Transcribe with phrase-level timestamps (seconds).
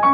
[0.00, 0.06] 皆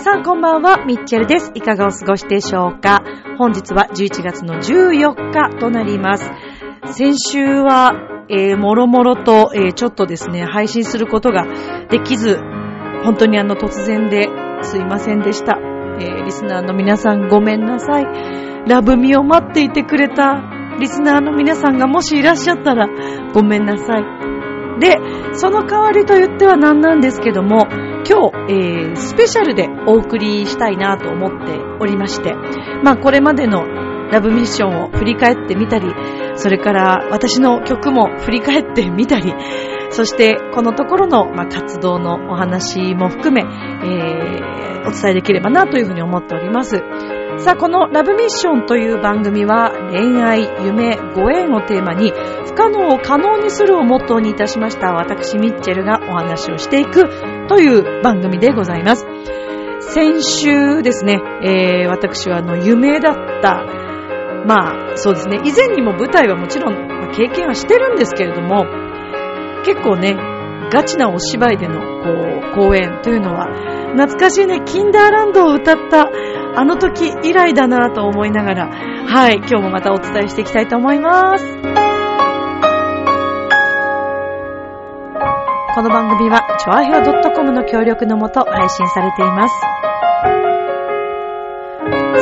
[0.00, 1.50] さんこんばんは、ミッチェルです。
[1.54, 3.02] いかがお過ごしでしょうか？
[3.36, 6.32] 本日は11月の14日となります。
[6.92, 11.46] 先週は、えー、もろもろと、えー、ちょっとですね、配信することが
[11.88, 12.38] できず、
[13.04, 14.28] 本当にあの突然で
[14.62, 15.58] すいませんでした。
[16.00, 18.04] えー、リスナーの皆さんごめんなさい。
[18.68, 20.42] ラブミを待っていてくれた
[20.80, 22.88] リスナーの皆さんがもしいらっしゃったら
[23.32, 24.24] ごめんなさい。
[24.80, 24.96] で、
[25.32, 27.66] その代わりと言っては何なんですけども、
[28.06, 32.34] 今日、えー、スペシャルでお送りしたいなと思っておりまして、
[32.82, 33.64] まあこれまでの
[34.10, 35.88] ラブミッションを振り返ってみたり、
[36.36, 39.34] それから私の曲も振り返ってみたり、
[39.90, 46.82] そしてこのところの、活動のお話も含め、えー、お伝えできればなというふうに思っております。
[47.38, 52.12] さあ、このラブミッションという番組は恋愛、夢、ご縁をテーマに
[52.46, 57.08] 不可能を可能にするをモットーにいたしました私ミッチェルがお話をしていく
[57.48, 59.06] という番組でございます。
[59.80, 63.83] 先週ですね、えー、私はあの夢だった、
[64.46, 68.66] まあそうですね、以前にも舞台はもちろん経験はしてるんですけれども、
[69.64, 70.16] 結構ね、
[70.70, 72.10] ガチなお芝居でのこ
[72.52, 73.46] う公演というのは
[73.92, 76.10] 懐かしいね、キンダーランドを歌った
[76.56, 81.44] あの時以来だなと思いながら、はい、今日もまたお伝えしていきたいと思います。
[85.74, 89.83] この番組は、チョアヘオ .com の協力のもと配信されています。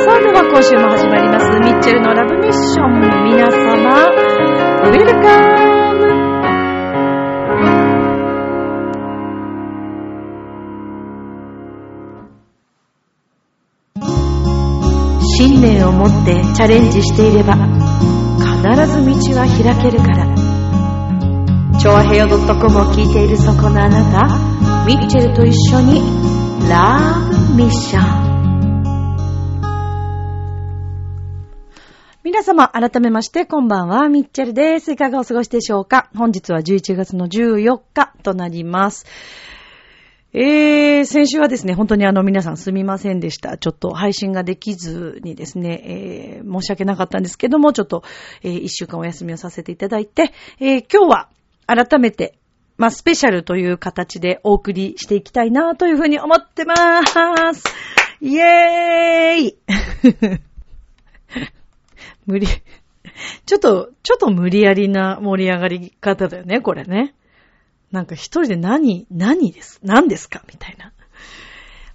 [0.03, 2.91] さあ、では今週も始まります、ミッチェルのラブミッション。
[3.23, 4.11] 皆様、
[4.83, 6.03] ウェルカム。
[15.37, 17.71] 信念を持ってチャレンジしていれば必
[18.91, 20.27] ず道は開けるから。
[21.79, 22.41] チョアヘヨ .com
[22.77, 24.27] を聞いているそこのあなた
[24.85, 26.01] ミッチェルと一緒に
[26.67, 28.22] ラブミッション。
[32.33, 34.91] 皆様、改めまして、こんばんは、ミッチェルです。
[34.91, 36.09] いかがお過ごしでしょうか？
[36.15, 39.05] 本日は11月の14日となります。
[40.33, 43.59] えー、先週はですね、本当にあの皆さんすみませんでした。
[43.59, 48.03] ちょっと配信ができずにですね、えー、申し訳なかったんですけども、ちょっと、
[48.41, 51.29] えー、一週間お休みをさせていただいて、えー、今日は
[51.67, 52.39] 改めて、
[52.77, 57.63] まあ、スペシャルという形でお送りしていきたいなというふうに思ってまーす。
[58.21, 60.43] イエーイ
[62.25, 62.47] 無理。
[63.45, 67.13] ちょっと、ちょっと無理やりな盛り上がり方だよね、これね。
[67.91, 70.93] なんか一人で何、何です、何ですかみたいな。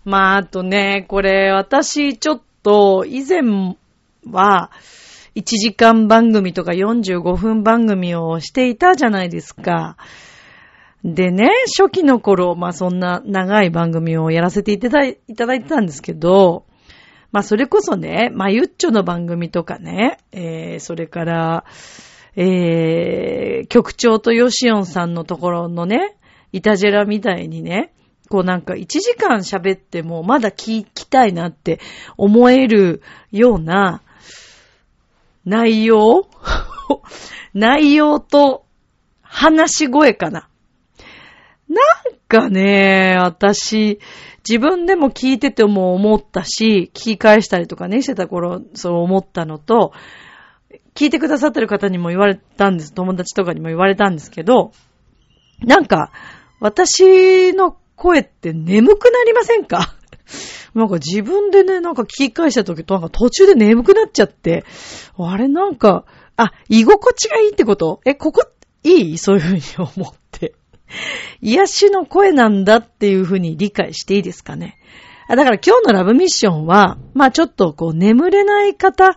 [0.05, 3.77] まあ、あとね、これ、私、ちょっと、以前
[4.31, 4.71] は、
[5.35, 9.97] 1時間番組とか45分番組をしていたじゃないですか。
[11.05, 16.65] でね、初期の頃、まあそんな長い番組をやらせていただいてたんですけど、
[17.31, 21.65] まあそれこそね、まゆっちょの番組とかね、えー、それから、
[22.37, 26.17] えー、局長とヨシオンさんのところのね、
[26.53, 27.93] イタジェラみたいにね、
[28.29, 31.81] こうなんか1時間喋ってもまだ聞きたいなって
[32.17, 33.03] 思える
[33.33, 34.03] ような
[35.45, 36.29] 内容
[37.55, 38.67] 内容と
[39.23, 40.49] 話し声かな。
[41.69, 43.99] なんかね、私、
[44.49, 49.93] 自分でも聞いてても思ったし、聞き返したりとかね、してた頃、そう思ったのと、
[50.95, 52.93] 聞いてくださってる方にも言われたんです。
[52.95, 54.73] 友達とかにも言われたんですけど、
[55.61, 56.13] なんか、
[56.61, 59.95] 私の声って眠くなりませんか？
[60.75, 64.65] なんか自分でね、なんか聞き返した時となんか途中で眠くなっちゃって、
[65.19, 66.05] あれなんか、
[66.37, 68.01] あ、居心地がいいってこと？
[68.05, 68.43] え、ここ、
[68.85, 69.19] いい？
[69.19, 70.55] そういうふうに思って。
[71.41, 74.77] 癒しの声なんだっていうふうに理解していいですかね。
[75.29, 79.15] だから今日のラブミッションは、まあちょっとこう眠れない方、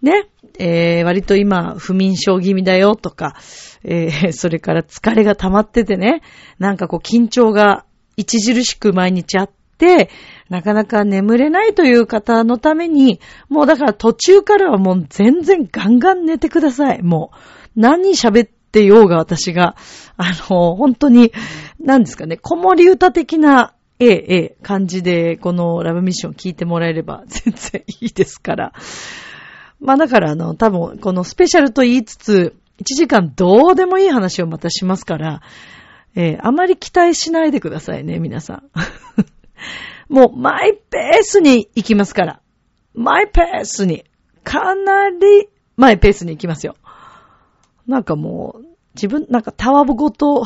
[0.00, 0.28] ね、
[0.58, 3.36] えー、割と今、不眠症気味だよとか、
[3.84, 6.22] えー、 それから疲れが溜まっててね、
[6.58, 7.84] なんかこう緊張が
[8.18, 10.10] 著しく毎日あって、
[10.48, 17.02] なかなか眠れないという方のために、もうだから途中からはもう全然ガンガン寝てください。
[17.02, 17.32] も
[17.76, 19.76] う、何喋ってってようが私が、
[20.16, 21.30] あの、本当に、
[21.78, 28.72] 何ですかね、子守歌的な、ええ、ええ、感じで、このラブミッション聞いてもらえれば 全然いいですから。
[29.78, 35.42] まあだからあの、多分このスペシャルと言いつつ、1時間どうでもいい話をまたしますから、
[36.16, 38.62] えー、あまり期待しないでくださいね、皆さん。
[40.08, 42.40] もう、マイペースに行きますから。
[42.94, 44.04] マイペースに。
[44.44, 46.76] かなり、マイペースに行きますよ。
[47.86, 50.44] なんかもう、自分、なんかタワーごと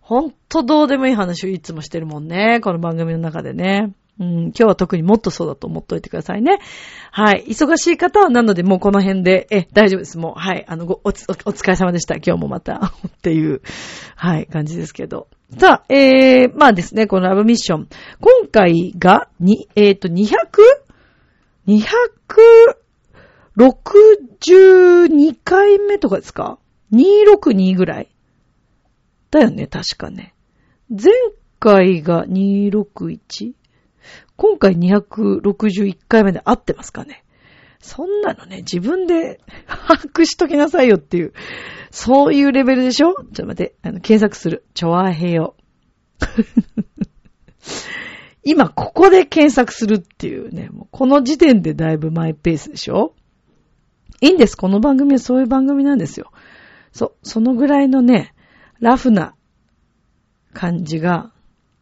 [0.00, 2.60] ほんとどうでもいい話をいつもしてるもんね。
[2.60, 3.94] この番組の中でね。
[4.20, 6.58] うん、今日は特にもっとそうだと思っといてくださいね。
[7.10, 7.46] はい。
[7.48, 10.18] 忙しい方はなのでもうこの辺で、え、大丈夫です。
[10.18, 10.66] もう、はい。
[10.68, 12.16] あの、ご、お、お疲れ様でした。
[12.16, 13.62] 今日もまたっていう、
[14.14, 15.28] はい、感じですけど。
[15.56, 17.88] さあ、えー、まあですね、このラブミッション。
[18.20, 20.08] 今回が、に、えっ、ー、と、
[23.56, 26.58] 62回目とかですか
[26.92, 28.08] ?262 ぐらい
[29.30, 30.34] だよね、確かね。
[30.90, 31.12] 前
[31.58, 33.52] 回が 261?
[34.36, 37.24] 今回261回目で合ってますかね？
[37.80, 41.32] そんなのね、自分で 把握しときなさいよっていう、
[41.90, 43.14] そういうレベルでしょ？
[43.14, 44.64] ちょっと待って、あの、検索する。
[44.74, 45.54] チョアヘヨ。
[48.44, 53.14] 今、ここで検索するっていうね、もうこの時点でだいぶマイペースでしょ？
[54.22, 54.56] いいんです。
[54.56, 56.30] この番組はそういう番組なんですよ。
[56.92, 58.34] そ、そのぐらいのね、
[58.78, 59.34] ラフな
[60.54, 61.32] 感じが、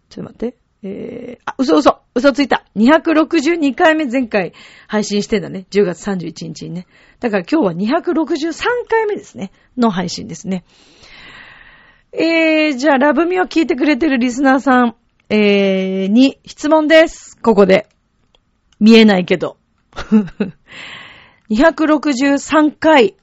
[0.08, 0.56] ちょっと待って。
[0.82, 4.54] えー、あ、嘘嘘嘘ついた !262 回目前回
[4.88, 5.66] 配信してんだね。
[5.70, 6.86] 10月31日にね。
[7.20, 8.54] だから今日は263
[8.88, 9.52] 回目ですね。
[9.76, 10.64] の配信ですね。
[12.12, 14.96] えー、じゃあ、ラブミを聞いてくれてるリスナーさん、
[15.28, 17.36] えー、に質問です。
[17.36, 17.86] ここで。
[18.80, 19.58] 見えないけど。
[21.50, 23.16] 263回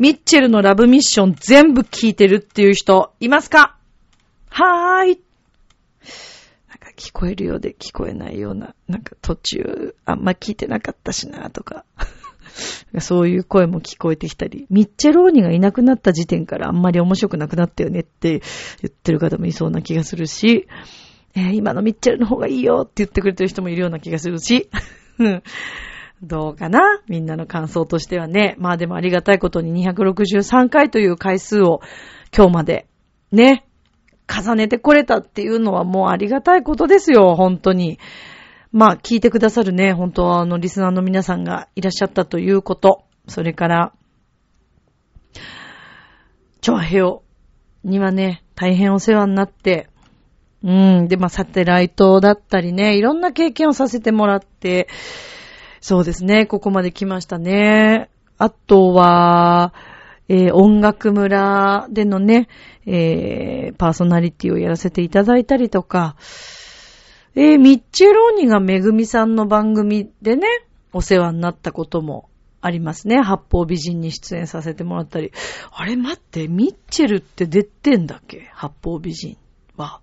[0.00, 3.76] ミッチェルのラブミッション全部聞いてるっていう人いますか？
[4.50, 5.20] はーい。
[6.68, 11.84] なんか聞こえるようで聞こえないような、なんか途中あんま聞いてなかったしなとか。
[13.00, 18.40] そういう声も聞こえてきたり、ミッチェローニがいなくなった時点からあんまり面白くなくなったよねって
[18.82, 20.66] 言ってる方もいそうな気がするし、
[21.34, 24.68] えー、今のミッチェルの方がいいよって言ってくれてる人もいるような気がするし、
[26.22, 27.00] どうかな？
[27.08, 28.54] みんなの感想としてはね。
[28.58, 31.80] まあでもありがたいことに263回という回数を
[32.34, 32.86] 今日まで
[33.32, 33.66] ね、
[34.26, 37.98] 重ねてこれたっていうのはもうありがたいことですよ、本当に。
[38.72, 43.04] まあ聞いてくださるね、本当あのリスナーの皆さんがいらっしゃったということ。
[43.28, 43.92] それから、
[46.60, 47.22] チョアヘオ
[47.84, 49.88] にはね、大変お世話になって、
[50.62, 51.08] うん。
[51.08, 54.88] で、まあ、サテライトだったりね、いろんな経験をさせてもらって、
[55.88, 58.10] そうですね、ここまで来ましたね。
[58.38, 59.72] あとは、
[60.28, 62.48] えー、音楽村でのね、
[62.86, 66.16] えー、パーソナリティをやらせていただいたりとか、
[67.36, 70.48] えー、ミッチェローニがめぐみさんの番組でね、
[70.92, 72.28] お世話になったことも
[72.60, 73.22] ありますね。
[73.22, 75.30] 八方美人に出演させてもらったり。
[75.70, 78.50] あれ待って、ミッチェルって出てんだっけ？
[78.52, 79.36] 八方美人
[79.76, 80.00] は。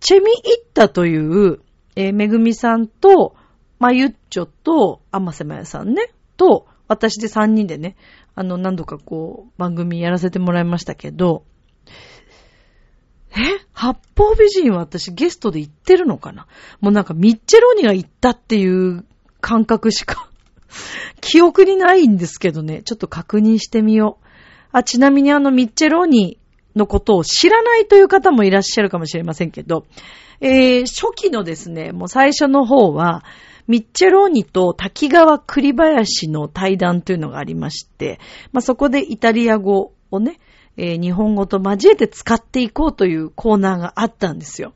[0.00, 1.60] チェミイッタという、
[1.96, 3.34] えー、めぐみさんと、
[3.78, 7.96] まゆっちょと、あませまやさんね、と、私で3人でね、
[8.34, 11.44] あの、何度かこう、番組やらせてもらいましたけど、
[13.30, 13.60] え？
[13.72, 16.46] 八方美人は私ゲストで行ってるのかな？
[16.80, 19.04] もうなんかミッチェローニが行ったっていう
[19.40, 20.30] 感覚しか
[21.20, 22.82] 記憶にないんですけどね。
[22.82, 24.26] ちょっと確認してみよう。
[24.72, 26.38] あ、ちなみにあのミッチェローニ
[26.74, 29.86] のことを知らないという方もいらっしゃるかもしれませんけど、
[30.40, 33.24] えー、初期のですね、もう最初の方は、
[33.68, 38.18] ミッチェローニと滝川栗林の対談というのがありまして、
[38.52, 40.40] まあ、そこでイタリア語をね、
[40.78, 44.72] えー、日本語と交えて使っていこうというコーナーがあったんですよ。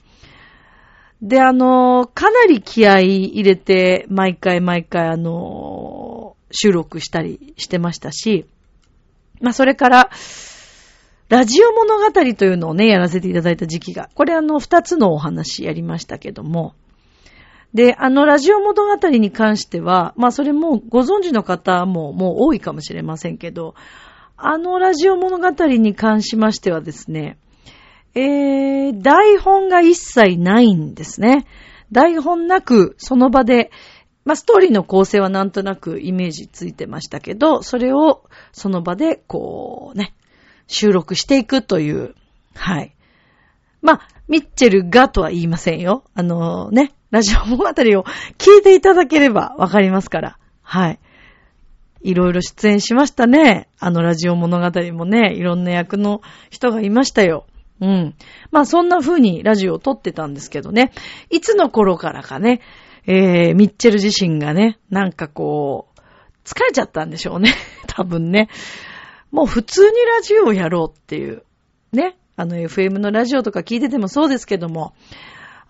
[1.23, 8.47] で、あの、かなり気合い入れて、毎回毎回、あの、収録したりしてましたし、
[9.41, 10.11] まあ、それから、
[11.29, 16.75] ラジオ物語というのをね、やらせていただいた時期が、これあの、二つのお話やりましたけども、
[17.75, 23.75] で、あの、ラジオ物語に関しては、まあ、それもご存知の方ももう多いかもしれませんけど、
[24.37, 27.39] あのラジオ物語に関しましてはですね、
[28.15, 31.47] えー、台本が一切ないんですね。
[31.93, 33.71] 台本なく、その場で、
[34.25, 40.15] まあ、ストーリーの構成はなんとなくイメージついてましたけど、それをその場で、こうね、
[40.67, 42.15] 収録していくという、
[42.55, 42.95] はい。
[43.83, 46.05] まあ、ミッチェルがとは言いませんよ。
[46.15, 47.73] あのね、ラジオ物語を
[48.39, 50.39] 聞いていただければわかりますから。
[50.63, 50.99] はい。
[52.03, 53.69] いろいろ出演しましたね。
[53.79, 57.47] あのラジオ物語もね、いろんな役の人がいましたよ。
[57.81, 58.15] うん。
[58.51, 60.93] まあそんな風にラジオを撮ってたんですけどね。
[61.31, 62.61] いつの頃からかね、
[63.07, 66.01] えー、ミッチェル自身がね、なんかこう、
[66.45, 67.55] 疲れちゃったんでしょうね。
[67.87, 68.49] 多分ね。
[69.31, 71.43] もう普通にラジオをやろうっていう。
[71.93, 72.17] ね。
[72.43, 74.95] あの FM のラジオとか聞いててもそうですけども、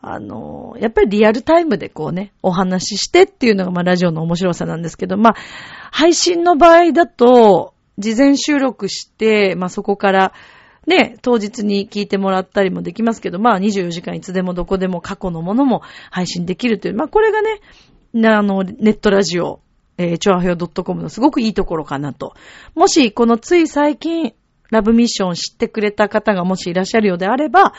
[0.01, 5.35] あの、やっぱりリアルタイムでこうね、お話ししてっていうのがまあラジオの面白さなんですけど、まあ、
[5.93, 10.33] 配信の場合だと、事前収録して、まあそこから
[10.87, 17.61] ね、当日に聞いてもらったりもできますけど、まあ24時間いつでもどこでも過去のものも配信できるという、まあこれがね、
[18.29, 19.61] あの、ネットラジオ、
[19.99, 22.35] えー、チョアヘヨ .com のすごくいいところかなと。
[22.75, 24.33] もし、このつい最近、
[24.73, 27.75] ラブミッション知ってくれた方がもしいらっしゃるようであれば、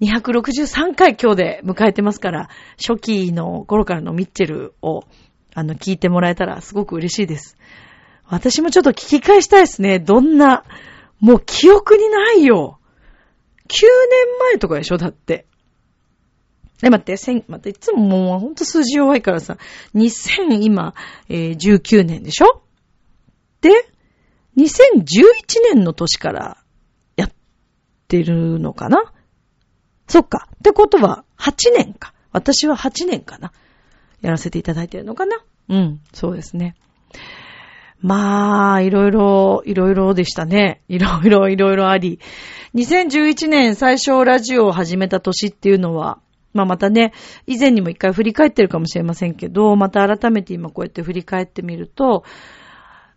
[0.00, 5.04] 263回今日で迎えてますから、初期の頃からのミッチェルを、
[5.54, 7.56] あの、聞いてもらえたらすごく嬉しいです。
[8.28, 10.00] 私もちょっと聞き返したいですね。
[10.00, 10.64] どんな、
[11.20, 12.80] もう記憶にないよ。
[13.68, 14.96] 9年前とかでしょ？
[14.98, 15.46] だって。
[16.82, 19.56] え、待って、千、待って、いつももうほんと数字弱いからさ、
[19.94, 20.94] 2000、今、
[21.28, 22.62] え、19年でしょ？
[23.62, 23.70] で、
[24.56, 26.56] 2011年の年から
[27.16, 27.30] やっ
[28.08, 29.12] てるのかな？
[30.08, 30.48] そっか。
[30.54, 32.14] ってことは、8年か。
[32.32, 33.52] 私は8年かな。
[34.20, 35.38] やらせていただいてるのかな？
[35.68, 36.76] うん、そうですね。
[38.00, 40.82] まあ、いろいろ、いろいろでしたね。
[40.88, 42.20] いろいろ、いろいろあり。
[42.74, 46.20] 2011年最初ラジオを始めた年っていうのは、
[46.52, 47.12] まあまたね、
[47.46, 52.24] 以前にも一回振り返ってるかもしれませんけど、また改めて今こうやって振り返ってみると、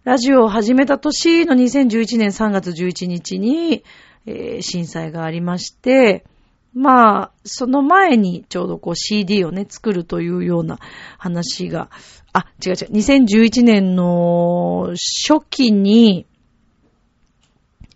[0.06, 3.84] ラジオを始めた年の2011年3月11日に、
[4.26, 6.26] えー、震災がありまして、
[6.74, 10.80] まあ、その前にちょうどこう CD をね、作るというような
[11.18, 11.90] 話が、
[12.32, 16.26] あ、違う違う、2011年の初期に、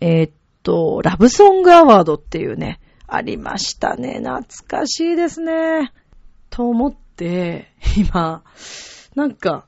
[0.02, 0.32] えー、っ
[0.62, 4.18] と、ラブソングアワードっていうね、ありましたね。
[4.18, 5.90] 懐かしいですね。
[6.50, 8.42] と思って、今、
[9.14, 9.64] なんか、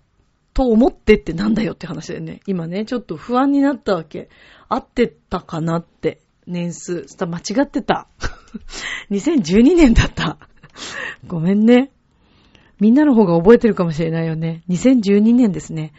[0.56, 2.40] と思ってってなんだよって話だよね。
[2.46, 4.30] 今ね、ちょっと不安になったわけ。
[4.70, 7.04] 合ってたかなって、年数。
[7.26, 8.08] 間違ってた。
[9.12, 10.38] 2012年だった。
[11.26, 11.90] ごめんね。
[12.80, 14.62] みんなの方が覚えてるかもしれないよね。
[14.70, 15.92] 2012年ですね。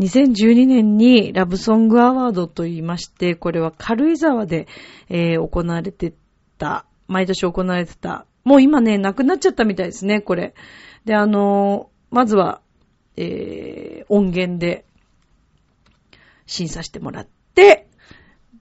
[0.00, 4.68] 2012年にラブソングアワードと言いまして、これは軽井沢で、
[5.10, 6.14] えー、行われて
[6.56, 8.24] た、毎年行われてた。
[8.44, 10.54] もう今ね、なくなっちゃったみたいですね、これ。
[11.04, 12.62] で、あのー、まずは、
[13.20, 14.84] えー、音源で
[16.46, 17.88] 審査してもらって、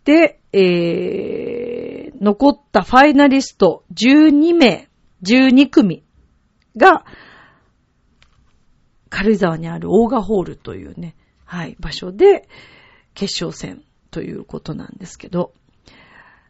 [0.04, 4.90] で、えー、残ったファイナリスト12名、
[5.24, 6.04] 12組
[6.76, 7.06] が、
[9.10, 12.50] 軽井沢にあるオーガホールというね、はい、場所で
[13.14, 15.54] 決勝戦ということなんですけど、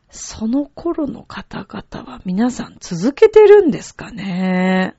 [0.10, 4.96] その頃の方々は皆さん続けてるんですかね。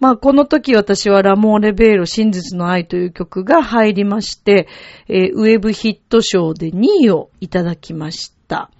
[0.00, 4.68] まあ、この時私はラモーレベーロ真実の愛という曲が入りまして、
[5.08, 8.70] えー、ウェブヒット賞で2位をいただきました。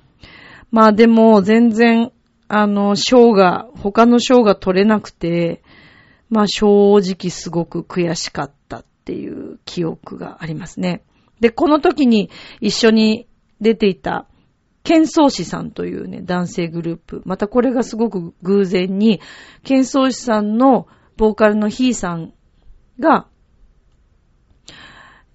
[0.70, 2.12] まあでも全然、
[2.46, 5.62] あの、賞が、他の賞が取れなくて、
[6.30, 11.02] まあ正直すごく悔しかったっていう記憶がありますね。
[11.40, 13.26] で、この時に一緒に
[13.60, 14.26] 出ていた、
[14.84, 17.22] ケンソーシさんというね、男性グループ。
[17.24, 19.20] またこれがすごく偶然に、
[19.64, 20.86] ケンソーシさんの
[21.18, 22.32] ボーカルのヒーさん
[23.00, 23.26] が、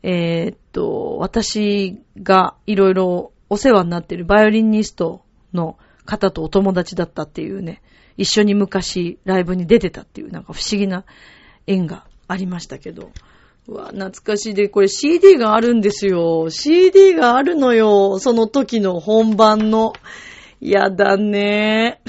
[0.01, 5.23] えー、っと、私がいろいろお世話になってるバイオリニスト
[5.53, 7.81] の方とお友達だったっていうね、
[8.15, 11.03] 一緒に昔ライブに出てたっていうなんか不思議な
[11.67, 13.11] 縁がありましたけど。
[13.67, 16.49] うわ、懐かしいで、これ CD があるんですよ。
[16.49, 18.19] CD があるのよ。
[18.19, 19.93] その時の本番の。
[20.61, 22.01] やだね。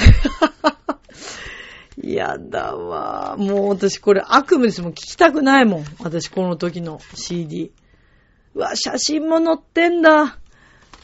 [2.12, 3.37] やだわ。
[3.38, 4.92] もう私これ悪夢ですもん。
[4.92, 5.84] 聞きたくないもん。
[6.00, 7.73] 私この時の CD。
[8.54, 10.38] うわ、写真も載ってんだ。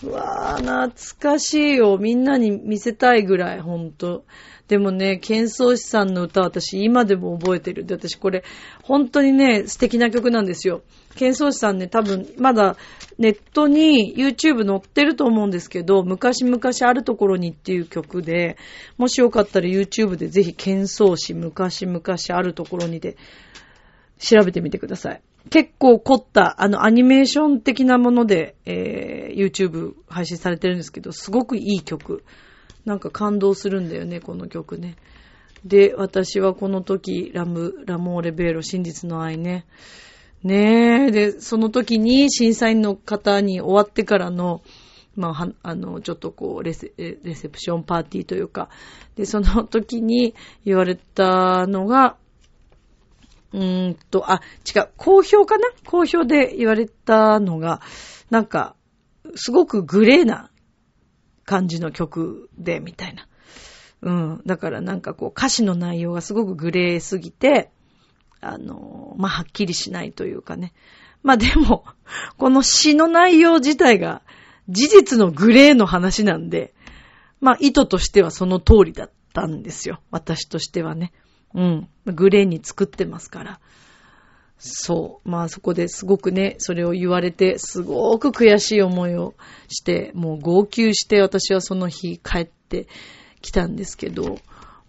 [0.02, 1.98] うわ懐かしいよ。
[1.98, 4.24] みんなに見せたいぐらい、ほんと。
[4.70, 7.84] でもね、ケンソーシさんの歌私今でも覚えてる。
[7.84, 8.44] で、私これ、
[8.84, 10.82] 本当にね、素敵な曲なんですよ。
[11.16, 12.76] ケンソーシさんね、多分、まだ
[13.18, 18.58] ネットに YouTube 載ってると思うんですけど、昔々あるところにっていう曲で、
[18.96, 23.16] もしよかったら YouTube でぜひケンソーシ昔々あるところにで
[24.20, 25.22] 調べてみてください。
[25.50, 32.22] 結構凝った、あの、アニメーション的なもので、えー、YouTube 配信されてるんですけど、すごくいい曲。
[32.90, 34.96] なんか感動するんだよね、この曲ね。
[35.64, 39.64] で、私はこの時、ラム、ラモーレベーロ、真実の愛ね。
[40.42, 44.62] ねえ、で、その時に審査員の方に終わってからの、
[45.14, 48.70] まあ、あの、ちょっとこうレセ、レセプションパーティーというか、
[49.14, 52.16] で、その時に言われたのが、
[53.52, 55.68] うーんと、あ、違う、好評かな？
[55.86, 57.82] 好評で言われたのが、
[58.30, 58.74] なんか、
[59.36, 60.49] すごくグレーな
[61.50, 63.26] 感じの曲で、みたいな。
[64.02, 64.42] うん。
[64.46, 67.72] だからなんかこう歌詞の内容がすごくグレーすぎて、
[68.40, 70.72] あの、まあ、はっきりしないというかね。
[71.24, 71.84] まあ、でも、
[72.38, 74.22] この詩の内容自体が
[74.68, 76.72] 事実のグレーの話なんで、
[77.40, 80.00] まあ、意図としてはその通りだったんですよ。
[80.12, 81.12] 私としてはね。
[81.52, 81.88] うん。
[82.06, 83.60] グレーに作ってますから。
[84.62, 85.28] そう。
[85.28, 89.34] まあそこですごくね、それを言われて、すごく悔しい思いを
[89.68, 92.86] して、もう号泣して私はその日帰って
[93.40, 94.38] きたんですけど、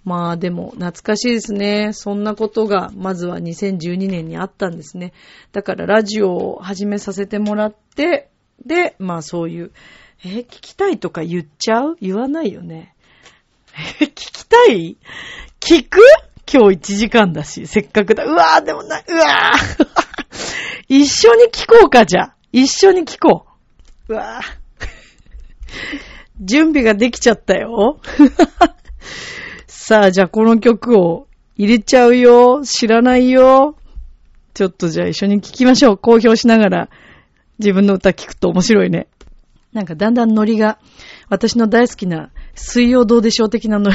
[0.04, 1.94] まあでも懐かしいですね。
[1.94, 5.14] そんなことがまずは2012年にあったんですね。
[5.54, 8.30] だからラジオを始めさせてもらって、
[8.66, 9.72] で、まあそういう、
[10.26, 11.96] え聞きたいとか言っちゃう？
[12.02, 12.94] 言わないよね。
[14.02, 14.98] え聞きたい？
[15.62, 16.00] 聞く？
[16.54, 18.26] 今日1時間だし、せっかくだ。
[18.26, 19.88] うわぁ、でもな、うわぁ
[20.90, 22.36] 一緒に聞こうか、じゃあ。
[22.52, 23.46] 一緒に聞こ
[24.10, 24.14] う。
[24.14, 24.62] うわぁ。
[26.42, 28.02] 準備ができちゃったよ。
[29.68, 32.64] さあ、じゃあこの曲を入れちゃうよ。
[32.66, 33.78] 知らないよ。
[34.54, 35.98] ちょっとじゃあ一緒に聴きましょう。
[35.98, 36.90] 公表しながら
[37.60, 39.08] 自分の歌聴くと面白いね。
[39.72, 40.80] なんかだんだんノリが、
[41.32, 43.90] 私の大好きな水曜どうでしょう的なノ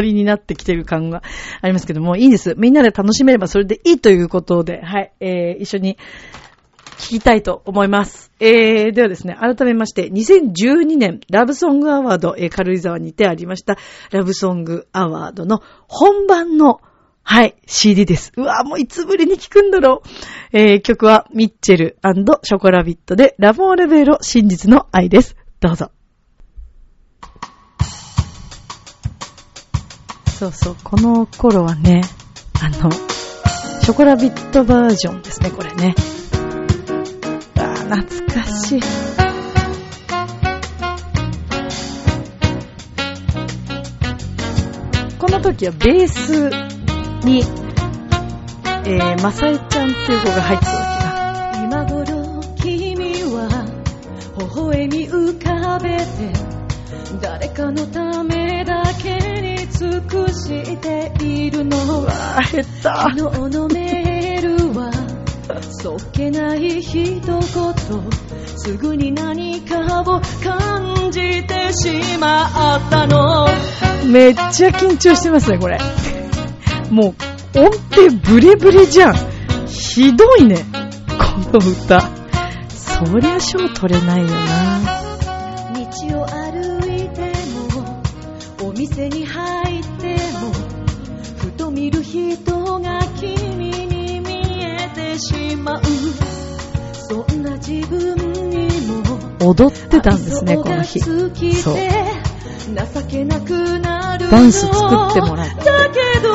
[0.00, 1.22] リになってきてる感が
[1.60, 2.54] ありますけども、いいんです。
[2.56, 5.98] みんなで楽しめればそれでいいということで、 はい、えー、一緒に
[6.96, 8.32] 聞きたいと思います。
[8.40, 13.76] えー、ではですね、改めまして、2012年ラブソングアワード、えー、軽井沢にてありました
[14.10, 16.80] ラブソングアワードの本番の
[17.22, 18.32] はい、CD です。
[18.38, 20.00] うわもういつぶりに聴くんだろ
[20.54, 20.58] う。
[20.58, 21.98] えー、曲はミッチェル
[22.42, 25.36] ショコラビットでラボーレベロ真実の愛です。
[25.60, 25.90] どうぞ。
[30.38, 32.00] そうそう、この頃はね、
[32.62, 35.96] あの、ショコラビットバージョンですね、これね。
[37.56, 38.80] あ懐かしい。
[45.18, 46.50] この時はベース
[47.26, 47.42] に、
[48.86, 51.64] えー、まさえちゃんっていう子が入ってるわけだ。
[51.64, 52.94] 今頃君
[53.34, 53.66] は
[54.38, 56.32] 微笑み浮かべて
[57.20, 58.37] 誰かのため
[60.00, 64.92] 尽くしているのわー減った昨日のメールは
[65.82, 67.42] そっけない一言
[68.56, 73.46] すぐに何かを感じてしまったの
[74.06, 75.78] めっちゃ緊張してますねこれ
[76.90, 77.14] も
[77.54, 79.14] う、音程ブレブレじゃん。
[79.66, 80.56] ひどいね。
[81.52, 82.00] この歌。
[82.70, 84.78] そりゃ賞取れないよな。
[85.74, 87.32] 道を歩いて
[87.78, 88.02] も、
[88.68, 89.26] お店に
[95.68, 95.82] まう。
[96.92, 98.16] そんな自分
[98.50, 98.68] に
[99.40, 101.00] も、踊ってたんですね、この日。
[101.00, 101.76] そう。
[102.68, 105.64] 情けなくなるダンス作ってもらった。
[105.64, 106.34] だけど、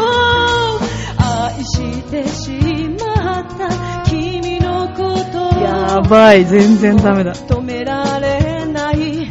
[1.18, 2.52] 愛してし
[3.00, 7.34] まった君のことやばい、全然ダメだ。
[7.34, 9.30] 止められない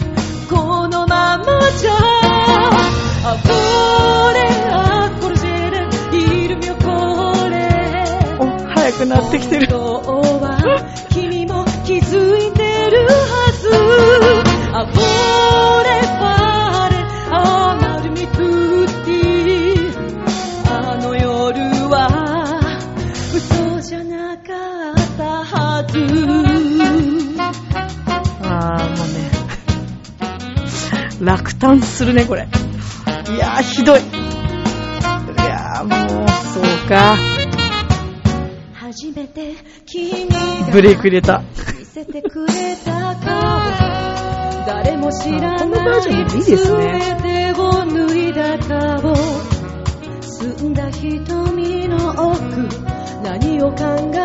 [0.48, 1.44] このまま
[1.80, 1.92] じゃ
[3.24, 3.48] あこ
[4.34, 5.86] れあこれジェレ
[6.18, 6.84] いこ
[7.48, 7.54] れ
[8.38, 9.82] お、早くなってきてる。
[31.23, 32.49] 落胆するね、これ。
[33.33, 34.01] いやー、ひどい。
[34.01, 34.03] い
[35.37, 37.16] やー、もう、そうか。
[38.75, 39.55] 初めて
[39.87, 40.29] 君
[40.73, 41.42] ブレイク入れた。
[45.12, 47.16] 顔誰も知らないこのバージョンもいいですね。
[47.20, 49.14] 全てを脱いだ顔
[50.20, 52.40] 澄んだ瞳の奥
[53.22, 53.85] 何を考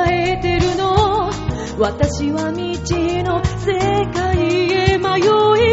[0.10, 1.30] えてるの
[1.80, 3.78] 私は未知の世
[4.14, 4.38] 界
[4.72, 5.24] へ迷い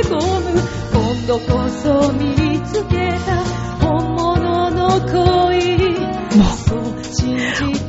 [0.03, 0.74] 込む。
[0.92, 3.44] 今度こそ見つけた
[3.87, 5.64] 本物の恋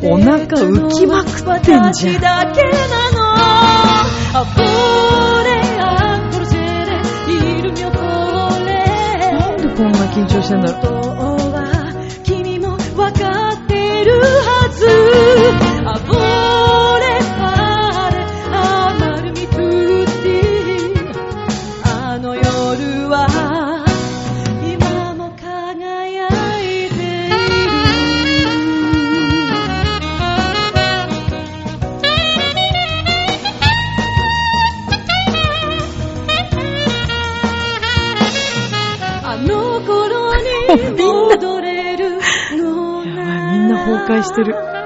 [0.08, 2.54] お腹浮きまくってんじゃん
[10.36, 10.89] 張してんだろ。
[10.89, 11.93] うは
[12.24, 15.14] 君もわかってるはず。
[44.26, 44.85] してる。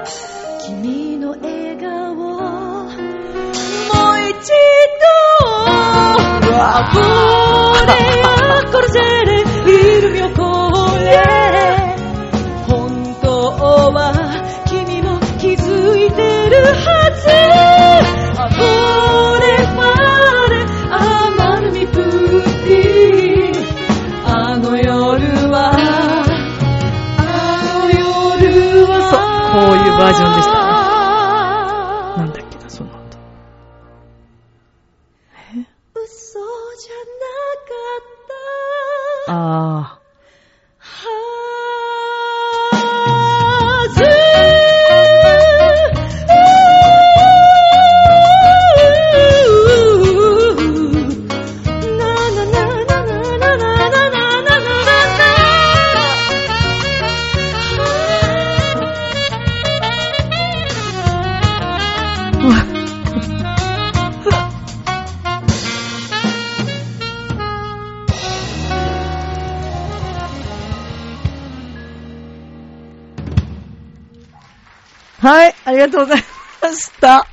[75.90, 76.24] りがとうござい
[76.62, 77.26] ました。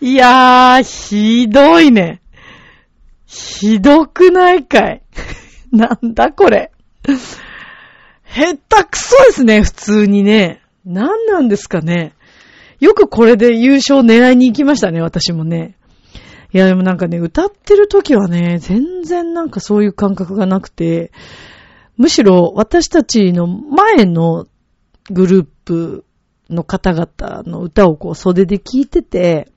[0.00, 2.20] いやー、ひどいね。
[3.26, 5.02] ひどくないかい。
[5.70, 6.72] なんだこれ。
[8.24, 10.60] へったくそですね、普通にね。
[10.84, 12.14] なんなんですかね。
[12.80, 15.76] よくこれで優勝狙いに行きましたね、私もね。
[16.52, 21.12] いや、でもなんかね、歌ってる時はね、全然なんかそういう感覚がなくて、
[21.96, 24.46] むしろ私たちの前の
[25.10, 26.04] グループ
[26.52, 29.52] の方々の歌をこう袖で聴いてて、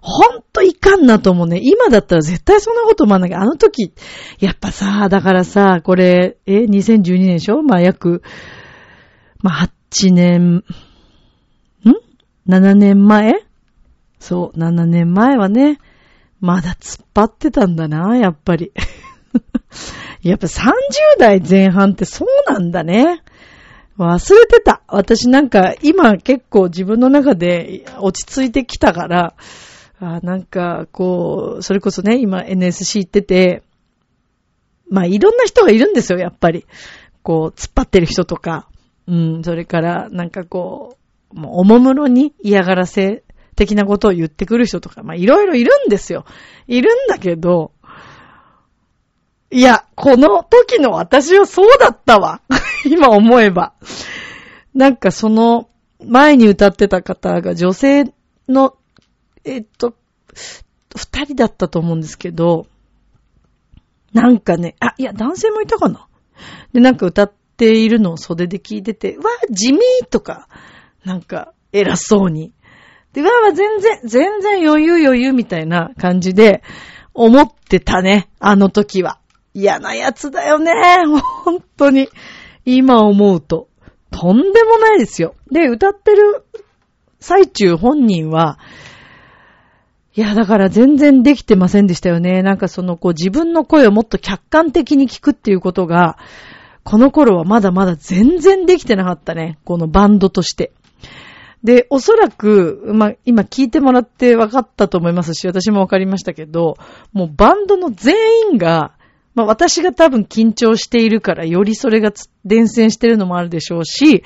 [0.00, 1.60] ほんといかんなと思うね。
[1.62, 3.92] 今だったら絶対そんなこと思わないけど、あの時、
[4.38, 7.62] やっぱさ、だからさ、これ、え、2012年でしょ？
[7.62, 8.22] まあ約、
[9.40, 10.64] まあ8年、ん
[12.48, 13.34] ?7 年前
[14.20, 15.78] そう、7年前はね、
[16.40, 18.72] まだ突っ張ってたんだな、やっぱり。
[20.22, 20.72] やっぱ30
[21.18, 23.22] 代前半ってそうなんだね。
[23.98, 24.82] 忘れてた。
[24.86, 29.34] 私なんか今結構自分の中で落ち着いてきたから、
[30.00, 33.62] あなんかこう、それこそね、今 NSC 行ってて、
[34.88, 36.64] まあいろんな人がいるんですよ、やっぱり。
[37.22, 38.68] こう、突っ張ってる人とか、
[39.08, 40.96] うん、それからなんかこ
[41.32, 43.24] う、もうおもむろに嫌がらせ
[43.56, 46.24] 的なことを言ってくる人とか、まあいろいろいるんですよ。
[46.68, 47.72] いるんだけど、
[49.50, 52.42] いや、この時の私はそうだったわ。
[52.84, 53.72] 今思えば。
[54.74, 55.68] なんかその
[56.04, 58.12] 前に歌ってた方が女性
[58.48, 58.76] の、
[59.44, 59.94] えっと、
[60.94, 62.66] 二人だったと思うんですけど、
[64.12, 66.06] なんかね、あ、いや、男性もいたかな
[66.72, 69.80] で、なんか歌っているのを袖で聞いてて、わ、地味
[70.10, 70.48] とか、
[71.04, 72.52] なんか偉そうに。
[73.12, 76.62] で、わあ、全然、全然余裕余裕みたいな感じで
[77.14, 79.18] 思ってたね、あの時は。
[79.58, 80.72] 嫌なやつだよね。
[81.44, 82.08] 本当に。
[82.64, 83.68] 今思うと。
[84.10, 85.34] とんでもないですよ。
[85.50, 86.44] で、歌ってる
[87.18, 88.58] 最中本人は、
[90.14, 92.42] いや、だから全然できてませんでしたよね。
[92.42, 96.18] なんかその、こう自分の声をもっと客観的に聞くっていうことが、
[96.84, 99.58] この頃はまだまだ全然できてなかったね。
[99.64, 100.72] このバンドとして。
[101.64, 106.76] で、おそらく、ま、今聞いてもらって分かったと思いますし、私も分かりましたけど、
[107.12, 108.92] もうバンドの全員が、
[109.34, 112.12] まあ私が多分緊張しているから、よりそれが
[112.44, 114.24] 伝染してるのもあるでしょうし、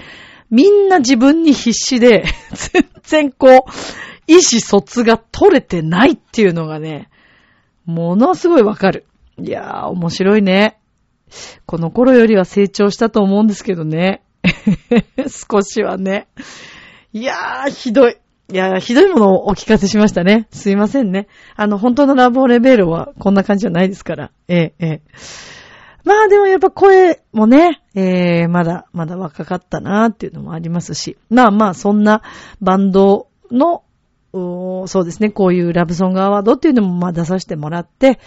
[0.50, 3.52] みんな自分に必死で、 全然こう、
[4.26, 7.08] 意思疎通が取れてないっていうのがね、
[7.84, 9.06] ものすごいわかる。
[9.38, 10.78] いやー、面白いね。
[11.66, 14.22] この頃よりは成長したと思うんですけどね。
[15.50, 16.28] 少しはね。
[17.12, 18.16] いやー、ひどい。
[18.50, 20.46] いや、ひどいものをお聞かせしましたね。
[20.50, 21.28] すいませんね。
[21.56, 24.30] あの、本当のラボレベルはこんな感じじゃないですから。
[24.48, 25.02] ええ、ええ。
[26.04, 31.16] まあでもやっぱ声もね、ええまだ、まだ若かったなーっていうのもありますし。
[31.30, 32.22] まあまあ、そんな
[32.60, 33.84] バンドの、
[34.32, 38.18] そうですね、こういうラブソングアワードっていうのもまあ出させてもらって、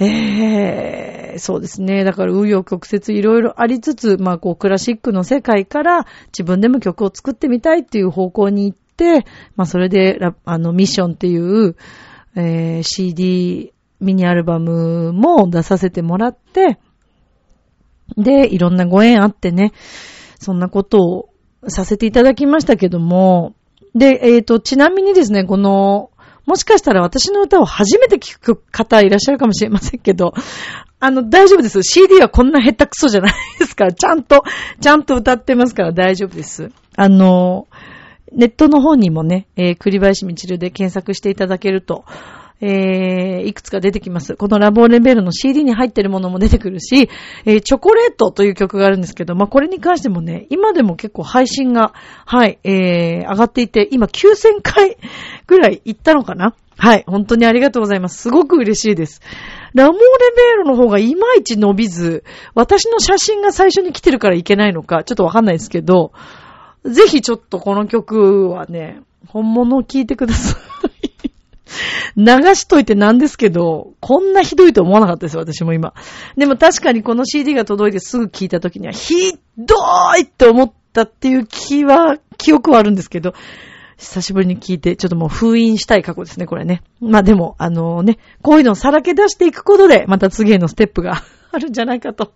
[0.00, 2.04] ええそうですね。
[2.04, 8.87] だから、紆余曲折いろいろありつつ、まあ、こう、クラシックの世界から自分でも曲を作ってみたいっていう方向に行って、
[9.56, 11.76] まあ、それで、あの、ミッションっていう、
[12.36, 16.78] えー CD、ミニアルバムも出させてもらって、
[18.16, 19.72] で、いろんなご縁あってね、
[20.38, 21.28] そんなことを
[21.68, 23.54] させていただきましたけども、
[23.94, 26.10] で、えっ、と、ちなみにですね、この、
[26.46, 30.32] もしかしたら私の歌を初めて聴く方いらっしゃるかもしれませんけど、
[31.00, 31.82] あの、大丈夫です。
[31.82, 34.44] CD はこんな下手くそじゃないですから、ちゃんと、
[34.80, 36.70] ちゃんと歌ってますから大丈夫です。
[36.96, 37.68] あの、
[38.32, 42.04] ネットの方にもね、えー、栗林みちるで検索していただけると、
[42.60, 44.34] えー、いくつか出てきます。
[44.34, 47.08] このラボーレベルの CD に入ってるものも出てくるし、
[47.44, 51.92] えー、チョコレートという曲があるんですけど、まあ、これに関してもね、今でも結構配信が、
[52.26, 54.96] はい、えー、上がっていて、今9000回
[55.46, 56.54] ぐらい行ったのかな？
[56.76, 58.22] はい、本当にありがとうございます。
[58.22, 59.20] すごく嬉しいです。
[59.74, 66.12] ラモーレベールの方がいまいち伸びず、私の写真が最初に来てるからいけないのか、ちょっとわかんないですけど、
[66.88, 70.56] ぜひちょっとこの曲はね、本物を聴いてくださ
[71.02, 71.08] い。
[72.16, 72.24] 流
[72.54, 75.94] しといてなんですけど、こんなひどいと思わなかったです、私も今。
[76.36, 83.34] でも確かにこの CD が届いてすぐ聴いた時には、ひどーいって思ったっていう気は、記憶はあるんですけど、
[83.98, 86.82] 久しぶりに聞いて、ちょっともう封印したい過去ですね、これね。
[87.00, 91.22] まあでも、あのね、こういうのをさらけ出していくことで、また次へのステップが
[91.52, 92.32] あるんじゃないかと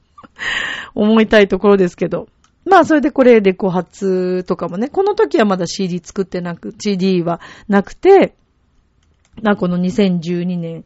[0.94, 2.28] 思いたいところですけど。
[2.64, 8.34] まあ、それでこれ、レコ発とかもね、この時はまだ CD 作ってなく、CD はなくて、
[9.40, 10.84] まあ、この2012年、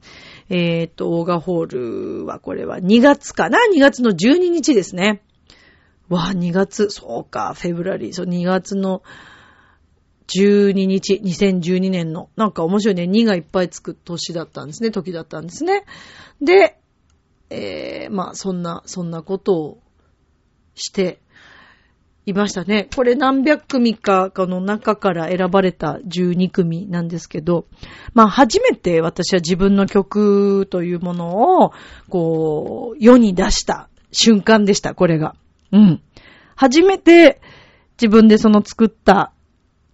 [0.49, 5.23] えっ、と、オーガホールは、これは2月かな ?2 月の12日ですね。
[6.09, 9.03] わあ、2月、そうか、フェブラリー、そう、2月の
[10.29, 15.85] 12日、2012年の、なんか面白いね、2がいっぱいつく年だったんですね、時だったんですね。
[16.41, 16.79] で、
[17.51, 19.79] えー、まあ、そんな、そんなことを
[20.75, 21.21] して、
[22.27, 22.89] いましたね。
[22.95, 27.67] これ何百組かの中から選ばれた12組なんですけど、
[28.15, 31.73] まあ初めて私は自分の曲というものを、
[32.09, 35.37] こう、世に出した瞬間でした、これが。
[35.71, 36.03] うん。
[36.57, 37.41] 初めて
[37.97, 39.33] 自分でその作った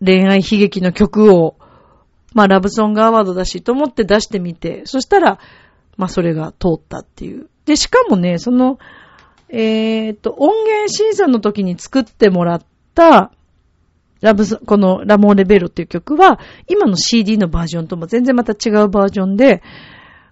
[0.02, 1.58] 恋愛悲劇の曲を、
[2.32, 5.38] まあラブソングアワードだしと思って出してみて、そしたら、
[5.98, 7.50] まあそれが通ったっていう。
[7.66, 8.78] で、しかもね、その、
[9.52, 12.62] えっ、と、音源審査の時に作ってもらっ
[12.94, 13.32] た、
[14.22, 19.62] ラブソ、このラモーレベロっていう曲は、今の CD のバージョンとも全然また違うバージョンで、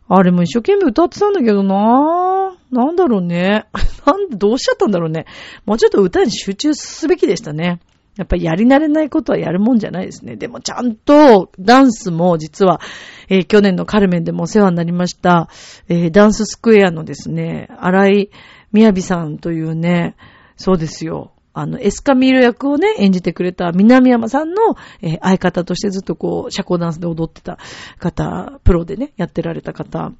[0.08, 2.74] あれも一生懸命歌ってたんだけどなぁ。
[2.74, 3.66] なんだろうね。
[4.06, 5.26] なんで、どうしちゃったんだろうね。
[5.66, 7.80] もうちょっと歌に集中すべきでしたね。
[8.16, 10.36] やっぱりやり慣れないことはやるもんじゃないですね。
[10.36, 12.80] でもちゃんとダンスも実は、
[13.28, 15.48] えー去年のカルメンでもお世話になりました、
[15.88, 18.30] えーダンススクエアのですね、荒井
[18.72, 20.16] みやびさんというね、
[20.56, 21.32] そうですよ。
[21.52, 27.58] あの、エスカミール役をね、演じてくれた南山さんの、えー相方としてずっとこう、社交ダンスで踊ってた
[27.98, 30.12] 方、プロでね、やってられた方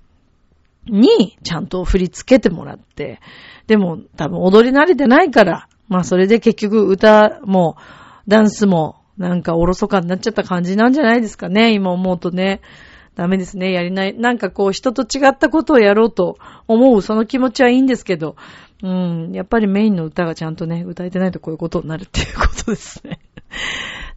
[0.87, 3.21] に、ちゃんと振り付けてもらって、
[3.67, 7.77] でも多分踊り慣れてないから、まあそれで結局歌も、
[8.27, 12.61] ダンスも、なんかおろそかになっちゃった感じなんじゃないですかね、今思うとね。
[13.21, 14.15] ダメですね、やりない。
[14.15, 18.35] なんかこう人と違ったことをやろうと思う、その気持ちはいいんですけど、
[18.83, 23.21] うん、やっぱりメインの歌がちゃんとね、歌えてないとこういうことになるっていうことですね。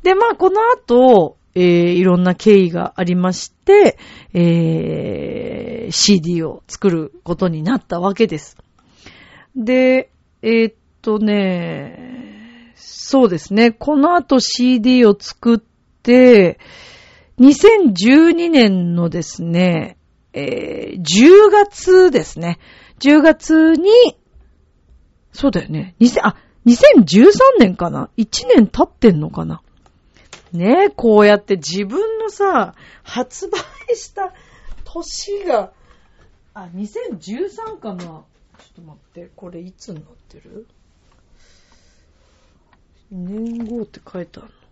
[0.04, 3.98] で、まあこの後、えー、いろんな経緯がありまして、
[4.34, 8.56] えー、CD を作ることになったわけです。
[9.54, 10.12] で、
[10.42, 16.58] えーっとね、そうですね、この後 CD を作って、
[17.40, 19.98] 2012年のですね、
[20.34, 22.60] えー、10月ですね。
[23.00, 23.90] 10月に、
[25.32, 25.96] そうだよね。
[26.00, 29.62] 2000、あ、2013年かな ?1 年経ってんのかな？
[30.52, 33.58] ねえ、こうやって自分のさ、発売
[33.96, 34.34] した
[34.84, 35.74] 年が、
[36.54, 38.04] あ、2013かな？
[38.04, 38.26] ちょっ
[38.76, 40.68] と待って、これいつになってる？
[43.12, 44.63] 年号って書いてあるの？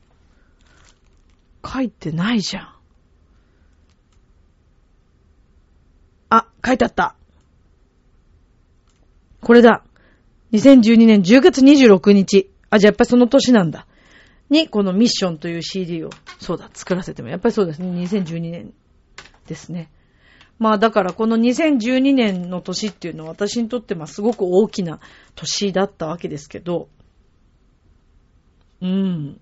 [1.65, 2.75] 書いてないじゃん。
[6.29, 7.15] あ、書いてあった。
[9.41, 9.83] これだ。
[10.53, 12.49] 2012年10月26日。
[12.69, 13.87] あ、じゃあやっぱりその年なんだ。
[14.49, 18.73] に、このミッションという CD を、そうだ、作らせても、やっぱりそうですね、2012年
[19.47, 19.89] ですね。
[20.61, 24.99] まあだからこの2012年の年っていうのは私にとってまあすごく大きな
[25.33, 26.87] 年だったわけですけど、
[28.79, 29.40] うん。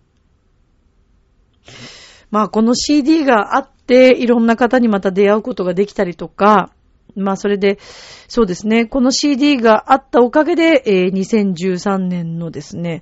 [2.31, 6.71] まあこの CD があっていろんな方にまた出会うことができたりとか、
[7.15, 7.79] まあそれで、
[8.27, 13.01] そうですね、この CD があったおかげで、えー2013年のですね、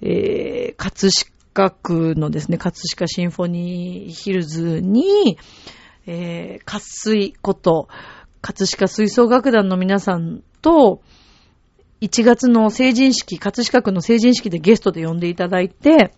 [0.00, 1.12] えー、葛
[1.54, 5.38] 飾区のですね、葛飾シンフォニーヒルズに、
[6.06, 7.88] えー、渇水こと、
[8.40, 11.02] 葛飾吹奏楽団の皆さんと、
[12.00, 16.12] 1月の成人式、葛飾区の成人式でゲストで呼んでいただいて、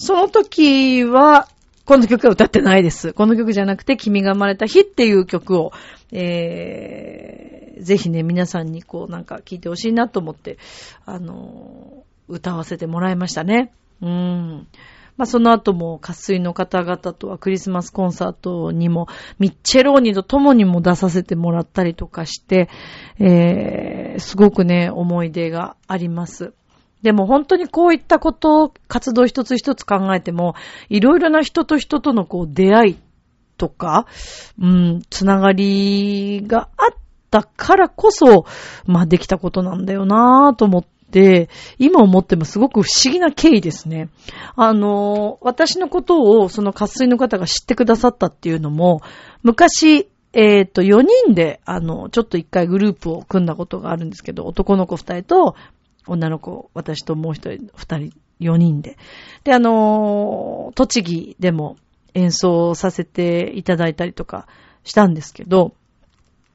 [0.00, 1.46] その時は、
[1.84, 3.12] この曲は歌ってないです。
[3.12, 5.72] この曲じゃなくて、君が生まれた日っていう曲を、
[6.10, 10.56] えー、ぜひね、皆さんにこうなんか聴いてほしいなと思って、
[11.04, 13.72] あの、歌わせてもらいましたね。
[14.00, 14.66] うん。
[15.18, 19.06] まあ、その後も、渇水の方々とはクリスマスコンサートにも、
[19.38, 22.70] ミッチェローニと共にも出させてもらったりとかして、
[23.18, 26.54] えー、すごくね、思い出があります。
[27.02, 30.54] でも本当にこういったことを、活動一つ一つ考えても、
[30.88, 32.98] いろいろな人と人とのこう出会い
[33.56, 34.06] とか、
[34.60, 36.96] うん、つながりがあっ
[37.30, 38.44] たからこそ、
[38.86, 44.08] まあできたことなんだよなぁと思って、今思ってもすごく不思議な経緯ですね。
[44.56, 49.00] あの、私のことをその活水の方が知ってくださったっていうのも、
[49.42, 55.56] 昔、えっ、ー、と、4人で、あの、ちょっと一回グループを組んだことがあるんですけど、男の子2人と、
[56.06, 58.96] 女の子、私ともう一人、二人、4人で。
[59.44, 61.76] で、あの、栃木でも
[62.14, 64.46] 演奏させていただいたりとか
[64.84, 65.74] したんですけど、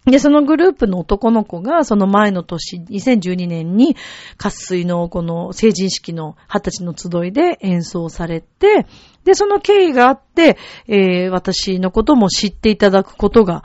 [0.06, 3.96] で、そのグループの男の子が、その前の年、2012年に、
[4.38, 8.86] 渇水のこの成人式の二十歳の集いで演奏されて、
[9.24, 13.64] で、その経緯があって、えー、私のことも知っていただくことが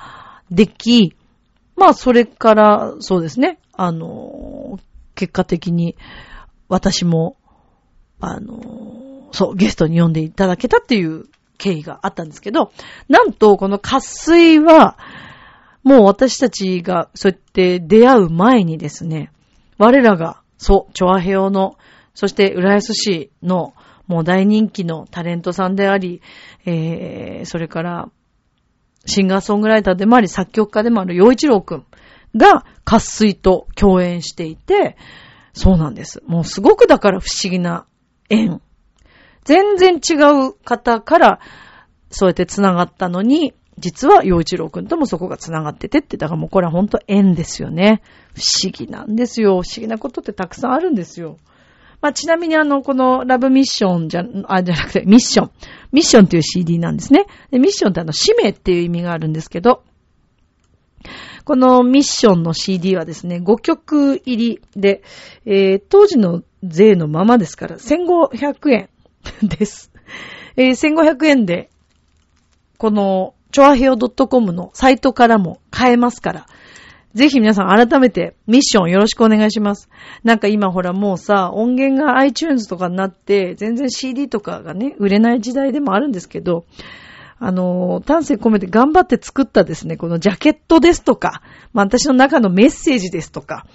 [0.51, 1.15] でき、
[1.77, 4.79] まあ、それから、そうですね、あの、
[5.21, 5.97] 結果的に、
[6.69, 7.37] 私も、
[8.21, 11.27] あの、そう、ゲストに呼んでいただけたっていう
[11.59, 12.73] 経緯があったんですけど、
[13.09, 14.97] なんと、この渇水は、
[15.83, 19.31] もう私たちがそうやって出会う前にですね、
[19.77, 21.77] 我らが、そう、チョアヘオの、
[22.15, 23.75] そして浦安市の
[24.07, 26.23] もう大人気のタレントさんであり、
[26.65, 28.11] えー、それから、
[29.05, 31.87] シンガーソングライターでもあり、作曲家でもある洋一郎くん
[32.37, 34.97] が、活水と共演していて、
[35.53, 36.23] そうなんです。
[36.27, 37.87] もうすごくだから不思議な
[38.29, 38.61] 縁。
[39.45, 40.15] 全然違
[40.49, 41.41] う方から、
[42.11, 48.03] そうやって繋がったのに、実は洋一郎くんともそこが繋がっててって、だからもうこれはほんと縁ですよね。
[48.35, 49.53] 不思議なんですよ。
[49.53, 51.39] 不思議なことってたくさんあるんですよ。
[52.03, 55.51] まあ、ちなみにあの、このラブミッションじゃ、あ、じゃなくて、ミッション。
[55.93, 57.27] ミッションっていう CD なんですね。
[57.51, 59.83] でミッションってあの、使命っていう意味があるんですけど、
[61.45, 65.03] このミッションの CD はですね、5曲入りで、
[65.47, 68.89] えー、当時の税のままですから、1500円
[69.43, 69.91] です。
[70.57, 71.71] えー、1500円で、
[72.79, 76.47] このチョアヘオ .com のサイトからも買えますから、
[77.15, 79.89] ぜひ皆さん改めてミッションよろしくお願いします。
[80.23, 86.65] なんか今ほらもうさ、音源が iTunes とかになって、全然 CD とかがね、売れない時代でもあるんですけど、
[87.43, 93.67] あの、丹精込めて頑張って作ったですね、このジャケットですとか、まあ私の中のメッセージですとか。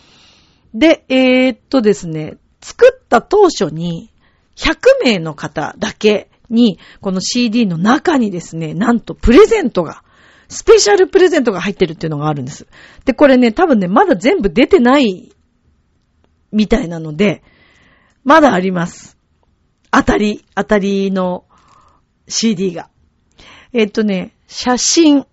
[0.76, 4.12] で、えー、っとですね、作った当初に
[4.56, 10.04] 100名の方だけに、この CD の中にですね、なんとプレゼントが、
[10.48, 12.68] スペシャルプレゼントが入ってるっていうのがあるんです。
[13.04, 15.34] で、これね、多分ね、まだ全部出てない
[16.52, 17.42] みたいなので、
[18.24, 19.18] まだあります。
[19.90, 21.46] 当たり、当たりの
[22.28, 22.90] CD が。
[23.78, 25.26] えっとね、写真、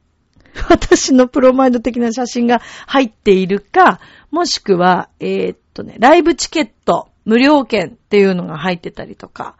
[0.68, 4.00] 私のプロマイド的な写真が入っているか、
[4.32, 9.54] もしくは、えー、っとね、ライブチケット、無料券っていうのが入ってたりとか、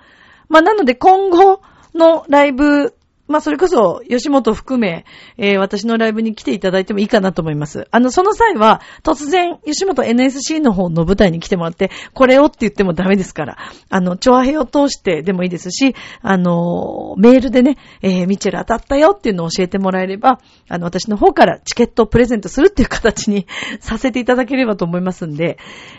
[0.49, 1.62] まあ、なので今後
[1.95, 2.95] のライブ
[3.29, 5.05] まあ、それこそ、吉本含め、
[5.39, 7.87] えー、私のライブに来ていただいてもいいかなと思います。
[7.91, 13.59] あの、その際は、突然、吉本 NSC の方の舞台に来てもらって、これをって言ってもダメですから、
[13.89, 23.47] あの、チョアヘを通してでもいいですし、あの、メールでね、えー、ミチェル当たったよっていうのを教えてもらえれば、あの、私の方からチケットをプレゼントするっていう形に
[23.79, 25.59] させていただければと思いますんで、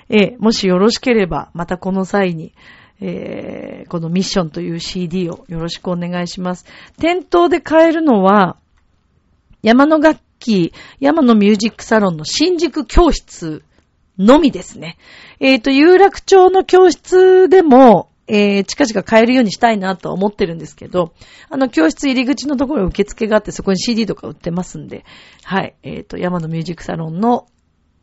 [0.09, 2.53] えー、もしよろしければ、またこの際に、
[3.01, 6.65] えー、このミッションという CD をよろしくお願いします。
[6.99, 8.57] 店頭で買えるのは、
[9.61, 13.63] 山の楽器、山のミュージックサロンの新宿教室
[14.17, 14.97] のみですね。
[15.39, 21.13] えっ、ー、と、有楽町の教室でも、えー、近々買えるようにしたいなと思ってるんですけど、
[21.49, 25.03] あの、教室入り口のところに受付があって、そこに CD とか売ってますんで、
[25.43, 27.47] はい、えっ、ー、と、山のミュージックサロンの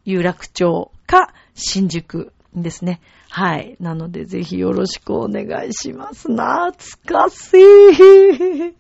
[0.05, 3.01] 有楽町か新宿ですね。
[3.29, 3.77] はい。
[3.81, 6.29] なので、ぜひよろしくお願いします。
[6.29, 6.73] 懐
[7.07, 8.75] かしい。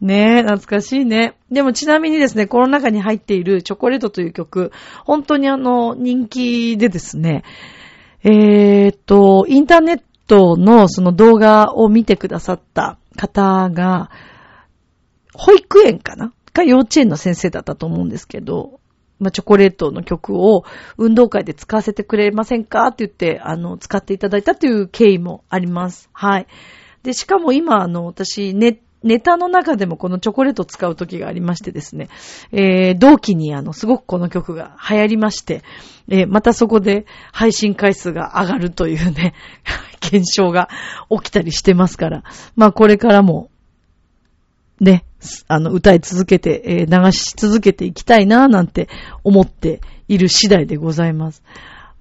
[0.00, 1.34] ねえ、懐かしいね。
[1.50, 4.72] でもちなみにですね、この中に入っているチョコレートという曲、
[5.04, 7.44] 本当にあの、人気でですね、
[8.24, 14.10] えー、っと、インターネットのその動画を見てくださった方が、
[15.34, 16.32] 保育園かな？
[16.52, 18.80] か幼稚園の先生だったと思うんですけど、
[19.22, 20.64] まあ、チョコレートの曲を
[20.98, 26.10] 運動会で使わせてくれませんかって言って、あの、使っていただいたという経緯もあります。
[26.12, 26.46] はい。
[27.02, 32.08] で、しかも今、あの、私、ネッネタの中でもこのチョコレートを使う時がありましてですね、
[32.52, 35.62] えー、同期にあの、すごくこの曲が流行りまして、
[36.08, 39.34] えー、またそこで配信回数が上がるというね、
[40.02, 40.68] 現象が
[41.10, 42.22] 起きたりしてますから、
[42.54, 43.50] まあこれからも、
[44.80, 45.04] ね、
[45.48, 48.88] あの、歌い続けて、えー、流し続けていきたいな、なんて
[49.24, 51.42] 思っている次第でございます。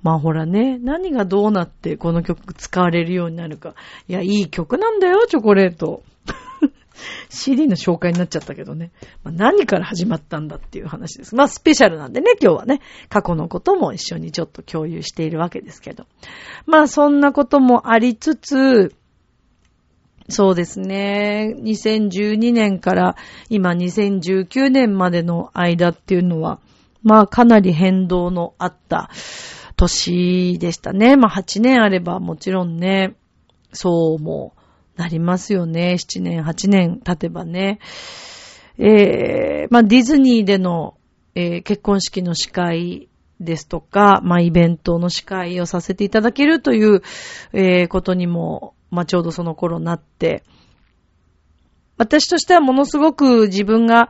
[0.03, 3.76] まあほらね、何がどうなってこの曲使われるようになるか。
[4.07, 6.03] いや、いい曲なんだよ、チョコレート。
[7.30, 8.91] CD の紹介になっちゃったけどね。
[9.24, 11.36] まあ、何から始まったんだっていう話です。
[11.36, 16.05] まあ、スペシャルなんでね、今日はね、過去のことも一緒にちょっと共有しているわけですけど。
[16.65, 18.95] まあ、そんなこともありつつ、
[20.32, 21.53] そうですね。
[21.57, 23.15] 2012年から
[23.49, 26.59] 今2019年までの間っていうのは、
[27.03, 29.09] まあかなり変動のあった
[29.75, 31.17] 年でしたね。
[31.17, 33.15] まあ8年あればもちろんね、
[33.73, 34.53] そうも
[34.97, 35.95] なりますよね。
[35.99, 37.79] 7年、8年経てばね。
[38.77, 40.95] えー、まあ、ディズニーでの、
[41.36, 43.09] えー、結婚式の司会
[43.44, 47.02] ですとか、まあ、イベントの司会をさせていただけるという、
[47.54, 50.44] えー、ことにも、まあ、ちょうどその頃になって、
[51.98, 54.10] 私としてはものすごく自分が、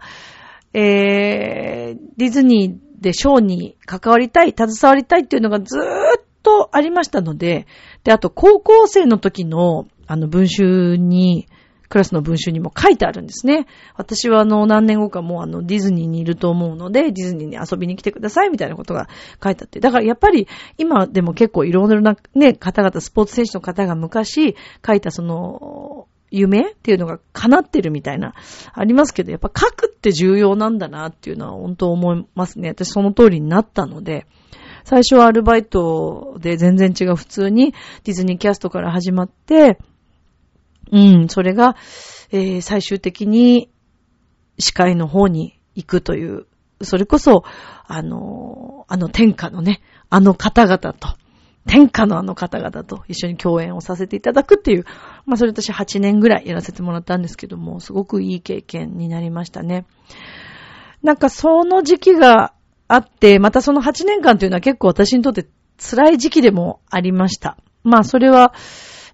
[0.73, 5.81] えー、ディズニーでショーに関わりたい、携わりたいっていうのがずー
[6.19, 7.67] っとありましたので、
[8.03, 11.47] で、あと高校生の時のあの文集に、
[11.91, 13.67] クラスの文集にも書いてあるんですね。
[13.97, 19.09] 私はあの何年後かもうあのディズニーにいると思うので、ディズニーに遊びに来てくださいみたいなことが
[19.43, 19.81] 書いてあって。
[19.81, 28.33] だからやっぱり今でも結構いろいろなね、方々、スポーツ選手の方が昔書いたその、夢っていうのが叶ってるみたいな、
[28.73, 32.69] ありますけど、やっぱ書くって重要なんだなっていうのは本当思いますね。
[32.69, 34.25] 私その通りになったので、
[34.85, 37.73] 最初はアルバイトで全然違う普通に
[38.03, 39.77] ディズニーキャストから始まって、
[40.91, 41.75] うん、それが、
[42.31, 43.69] えー、最終的に
[44.59, 46.47] 司会の方に行くという、
[46.81, 47.43] それこそ、
[47.87, 51.09] あの、あの天下のね、あの方々と、
[51.67, 54.85] 天下のあの方々と一緒に共演をさせていただくっていう、
[55.25, 59.85] まあそれ私8年ぐらいやらせてもらったんですけども、すごくいい経験になりましたね。
[61.03, 62.53] なんかその時期が
[62.87, 67.57] あって、またその8年間というのは結構私にとって辛い時期でもありました。
[67.83, 68.53] まあそれは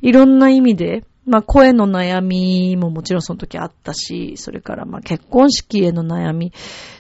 [0.02, 6.54] いろんな意味で、まあ声の悩みももちろんその時あったし、それからまあ結婚式への悩み、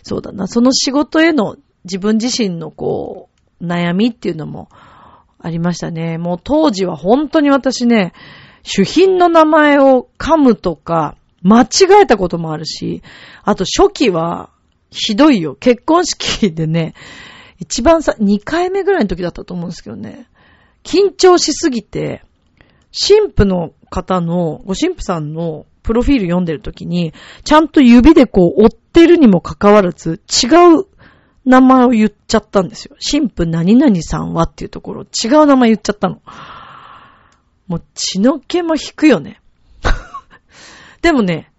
[0.03, 1.55] そうだな、その仕事への
[1.86, 3.30] 自分自身のこ
[3.61, 4.69] う、悩みっていうのも
[5.39, 6.17] ありましたね。
[6.17, 8.13] もう当時は本当に私ね、
[8.63, 13.01] 主品の名前を噛むとか、間違えたこともあるし、
[13.43, 14.49] あと初期は
[14.89, 15.55] ひどいよ。
[15.55, 16.93] 結婚式でね、
[17.59, 20.28] 一番さ、2回目ぐらいの時だったと思うんですけどね、
[20.84, 22.23] 緊張しすぎて、
[22.91, 27.13] 神父の方の、ご神父さんのプロフィール読んでる時に、
[27.43, 30.47] ちゃんと指でこう追ってるにもかかわらず、違
[30.79, 30.85] う
[31.45, 32.95] 名前を言っちゃったんですよ。
[32.99, 36.21] 神父何々さんはっていうところ、違う名前言っちゃったの。
[37.67, 39.41] もう血の気も引くよね。
[41.01, 41.51] でもね、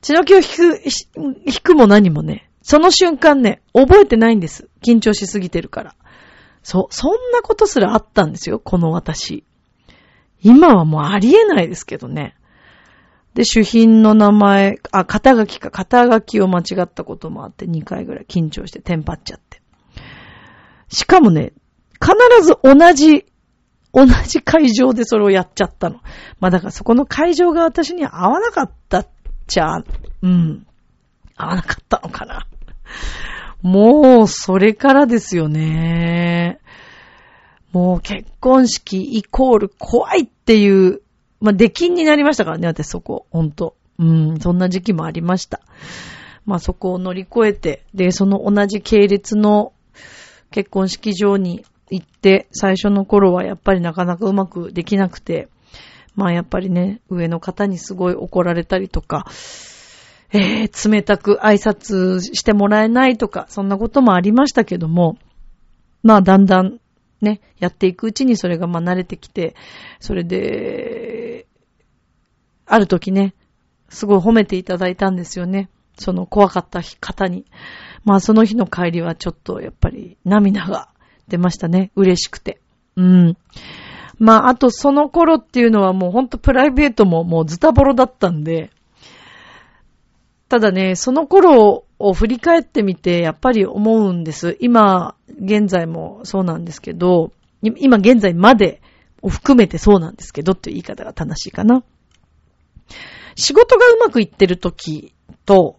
[0.00, 0.82] 血の気を引く、
[1.46, 4.68] 引くも何もね、その瞬間ね、覚えてないんです。
[4.84, 5.94] 緊張しすぎてるから。
[6.62, 9.44] そ、そんなことすらあったんですよ、この私。
[10.42, 12.34] 今はもうありえないですけどね。
[13.34, 19.60] で、主品の名前、あ、肩書きか、肩書きを間違ったこともあって2回ぐらい緊張してテンパっちゃって。
[20.88, 21.52] しかもね、
[22.00, 22.14] 必
[22.44, 23.26] ず同じ、
[23.92, 26.00] 同じ会場でそれをやっちゃったの。
[26.40, 29.08] まあだからそこの会場が私に合わなかったっ
[29.46, 29.84] ちゃ、
[30.22, 30.66] うん、
[31.36, 32.46] 合わなかったのかな。
[33.62, 36.60] もう、それからですよね。
[37.72, 41.02] もう結婚式イコール怖いっていう、
[41.40, 43.76] まあ、出禁になりましたからね、私そこ、ほんと。
[43.98, 45.60] うん、そんな時期もありました。
[46.46, 49.72] まあそこを乗り越えて、で、その同じ系列の
[50.50, 55.48] 結婚式場に行って、最初の頃はやっぱりなかなかうまくできなくて、
[56.14, 59.26] まあやっぱりね、上の方にすごい怒られたりとか、
[60.32, 65.18] えー、冷たく挨拶してもらえないとか、そんなこともありましたけども、
[66.02, 66.78] まあだんだん
[67.20, 69.54] ね、やっていくうちにそれがま慣れてきて、
[70.00, 71.46] それで、
[72.66, 73.34] ある時ね、
[73.88, 75.70] すごい褒めていただいたんですよね。
[75.98, 77.44] その怖かった方に。
[78.04, 80.88] まあその日の帰りはちょっとやっぱり涙が
[81.26, 81.90] 出ましたね。
[81.96, 82.60] 嬉しくて。
[82.96, 83.36] うん。
[84.18, 88.70] まああとその頃っていうのはもうほんとプライベートももうズタボロだったんで、
[90.48, 94.56] ただね、その頃を振り返ってみて、やっぱり思うんです。
[94.60, 97.32] 今、現在もそうなんですけど、
[97.62, 98.80] 今現在まで
[99.20, 101.82] を含めてそうなんですけどっていう言い方が正しいかな。
[103.34, 105.78] 仕事がうまくいってる時と、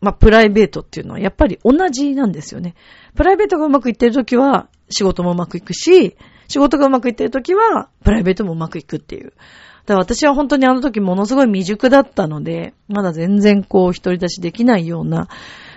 [0.00, 2.74] まあ、プライベートっていうのはやっぱり同じなんですよね。
[3.14, 6.16] プライベートがうまくいってる時は仕事もうまくいくし、
[6.48, 9.32] 仕事がうまくいってる時はプライベートもうまくいくっていう。
[9.86, 15.28] だから私は本当にあの時ものすごい未熟だったので、まだ全然こう一人出しできないような、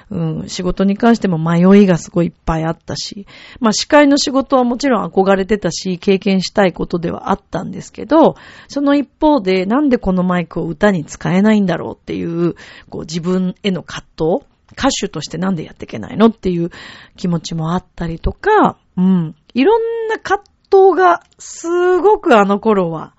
[0.10, 3.28] うん、仕事に関しても迷いがすごいいっぱいあったし、
[3.60, 8.36] まあ司会の仕事はもちろん憧れてたし、経験したいことではあったんですけど、
[8.70, 12.56] その一方でなんでこのマイクを歌に使えないんだろうっていう、
[12.90, 16.72] こう自分への葛藤歌手としてなんでやっていけないのっていう
[17.18, 19.36] 気持ちもあったりとか、うん。
[19.54, 21.68] いろんな葛藤がす
[22.00, 23.14] ごくあの頃は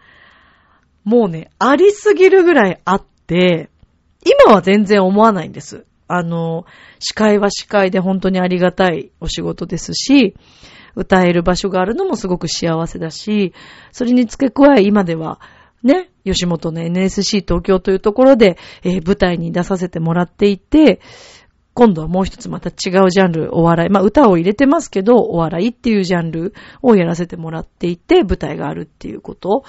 [1.08, 3.70] もうね、ありすぎるぐらいあって、
[4.26, 5.86] 今は全然思わないんです。
[6.06, 6.66] あの、
[6.98, 10.36] 司会は司会で本当にありがたいお仕事ですし、
[10.94, 13.54] 歌える場所があるのもすごく幸せだし、
[13.90, 15.40] それに付け加え今では、
[15.82, 21.00] ね、吉本の NSC 東京というところで、えー、舞台に出させてもらっていて、
[21.78, 23.88] 今度はもう一つまた違うジャンル、お笑い。
[23.88, 26.52] まあ歌を入れてますけど、お笑いっていうジャンル
[26.82, 29.62] をやらせてもらっていて、舞台があるっていうこと。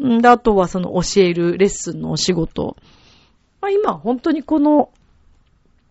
[0.00, 2.76] んで、あとはその教えるレッスンのお仕事。
[3.60, 4.90] まあ今本当にこの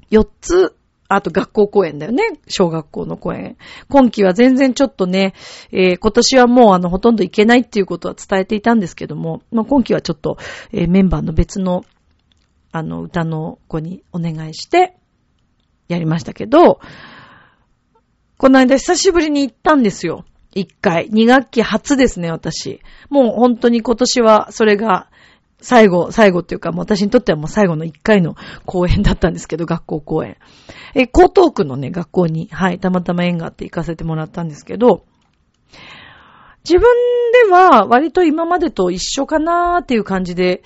[0.10, 0.74] 4つ、
[1.10, 2.24] あと学校公演だよね。
[2.48, 3.58] 小学校の公演。
[3.90, 5.34] 今期は全然ちょっとね、
[5.74, 10.38] えー、今年はもうあのほとんど行けないっていうことは伝えていたんですけども、まあ今期はちょっと、
[10.72, 11.84] えー、メンバーの別の
[12.72, 14.96] あの歌の子にお願いして、
[15.92, 16.80] やりましたけど、
[18.38, 20.26] この間久しぶりに行ったんですよ。
[20.54, 21.08] 一回。
[21.12, 22.82] 二学期初ですね、私。
[23.10, 25.10] もう本当に今年はそれが
[25.62, 28.36] 最後、最後っていうか、もう私にとってはもう最後の一回の
[28.66, 30.38] 公演だったんですけど、学校公演。
[30.96, 35.06] え、江東区のね、学校に、はい、たまたま縁があって行かせてもらったんですけど、
[36.64, 36.82] 自分
[37.46, 40.64] では割と今までと一緒かなーっていう感じで、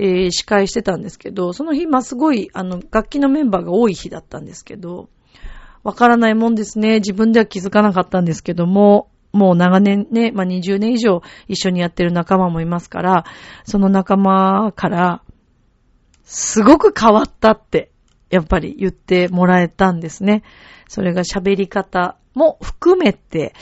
[0.00, 5.08] えー、司会してたんですけど、その日、まあ、すごい、あの、楽器のメンバーが多い日だったんですけど、
[5.82, 6.96] わからないもんですね。
[6.96, 13.24] 自分では気づかなかったんですけども、もう長年ね、まあ、20年以上一緒にやってる仲間もいますから、
[13.64, 15.22] その仲間から、
[16.22, 17.90] すごく変わったって、
[18.30, 20.44] やっぱり言ってもらえたんですね。
[20.88, 23.52] それが喋り方も含めて、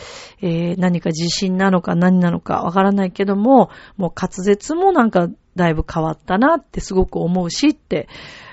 [0.42, 8.08] えー、何か自信なのか何なのかわからないけども、もう滑舌もなんかだいぶ変わったなってすごく思うしって、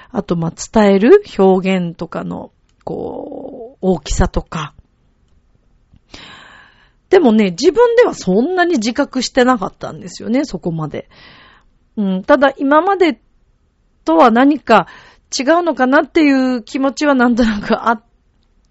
[0.09, 2.51] あと、ま、伝える表現とかの、
[2.83, 4.73] こう、大きさとか。
[7.09, 11.09] でもね、自分ではそんなに自覚してなかったんですよね、そこまで。
[11.97, 13.19] うん、ただ、今まで
[14.03, 14.87] とは何か
[15.37, 18.03] 違うのかなっていう気持ちはなんとなくあっ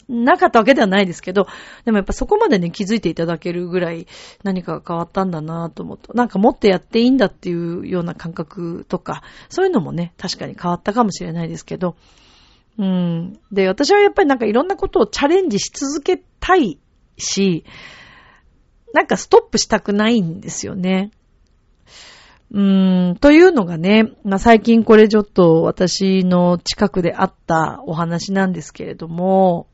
[0.08, 1.46] なかったわけではないですけど、
[1.84, 4.06] でもやっぱそこまでね、気づいていただけるぐらい
[4.42, 11.96] 何かが変わったんだなと思うと、なんかもっとやっていいんだっていうような感覚とか、そういうのもね、確かに変わったかもしれないですけど、
[12.78, 13.38] うん。
[13.50, 16.78] で、私はやっぱりなんかいろんなことをチャレンジし続けたい
[17.18, 17.64] し、
[18.94, 21.10] なんかストップしたくないんですよね。
[22.50, 29.68] うーん、というのがね、まあ、最近これちょっと私の近くであったお話なんですけれども、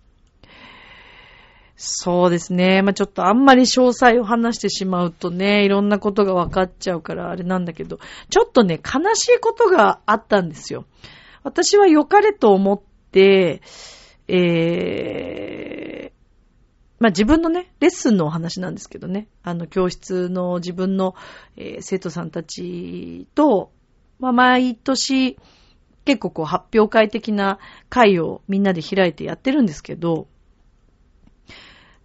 [1.80, 2.82] そうですね。
[2.82, 8.00] まあ、ちょっとあんまり詳細を話してしまうとね、いろんなことが分かっちゃうからあれなんだけど、
[8.30, 10.86] ちょっとね、悲しいことがあったんですよ。
[11.44, 12.80] 私は良かれと思っ
[13.12, 13.62] て、
[14.26, 16.12] えー、
[16.98, 21.14] まあ、自分のね、レッスンのお話なんですけどね、あの、教室の自分の、
[21.56, 23.70] えー、生徒さんたちと、
[24.18, 25.38] まあ、毎年、
[26.04, 30.26] 結構こう発表会的な会をみんなで開いてやってるんですけど、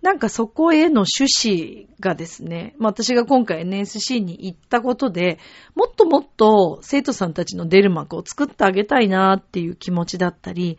[0.03, 5.39] なんかそこへの趣旨がですね、まあ私が今回 NSC に行ったことで、
[5.75, 10.77] もっともっと生徒さんたちの出る幕を作ってあげたいなっていう気持ちだったり、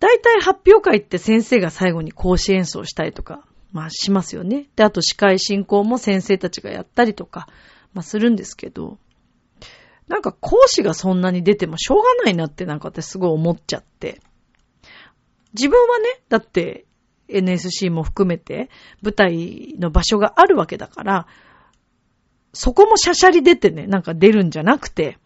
[0.00, 4.66] 大体発表会って先生が最後に講師演奏したりとか、まあしますよね。
[4.74, 7.46] で、あと司会進行も先生たちがやったりとか、
[7.94, 8.98] まあするんですけど、
[10.08, 14.20] なんか講師がそんなに出てもしょうがないなってなんか私すごい思っちゃって。
[15.54, 16.86] 自分はね、だって
[17.32, 18.70] NSC も含めて
[19.02, 21.26] 舞台の場所があるわけだから、
[22.52, 25.18] そこもシャシャリ出てね、なんか出るんじゃなくて、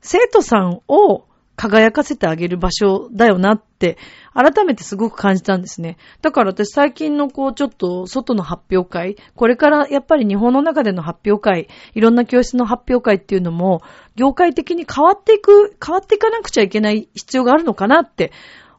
[0.00, 1.24] 生徒さんを
[1.58, 3.98] 輝かせてあげる場所だよなって、
[4.32, 5.96] 改めてすごく感じたんですね。
[6.22, 13.82] だから私最近のこう、ちょっと外の発表会、これからやっぱり日本の中での発表会、いろんな教室の発表会っていうのも、
[14.14, 18.32] 業界的に変わっていく、変わっていかなくちゃいけない必要があるのかなって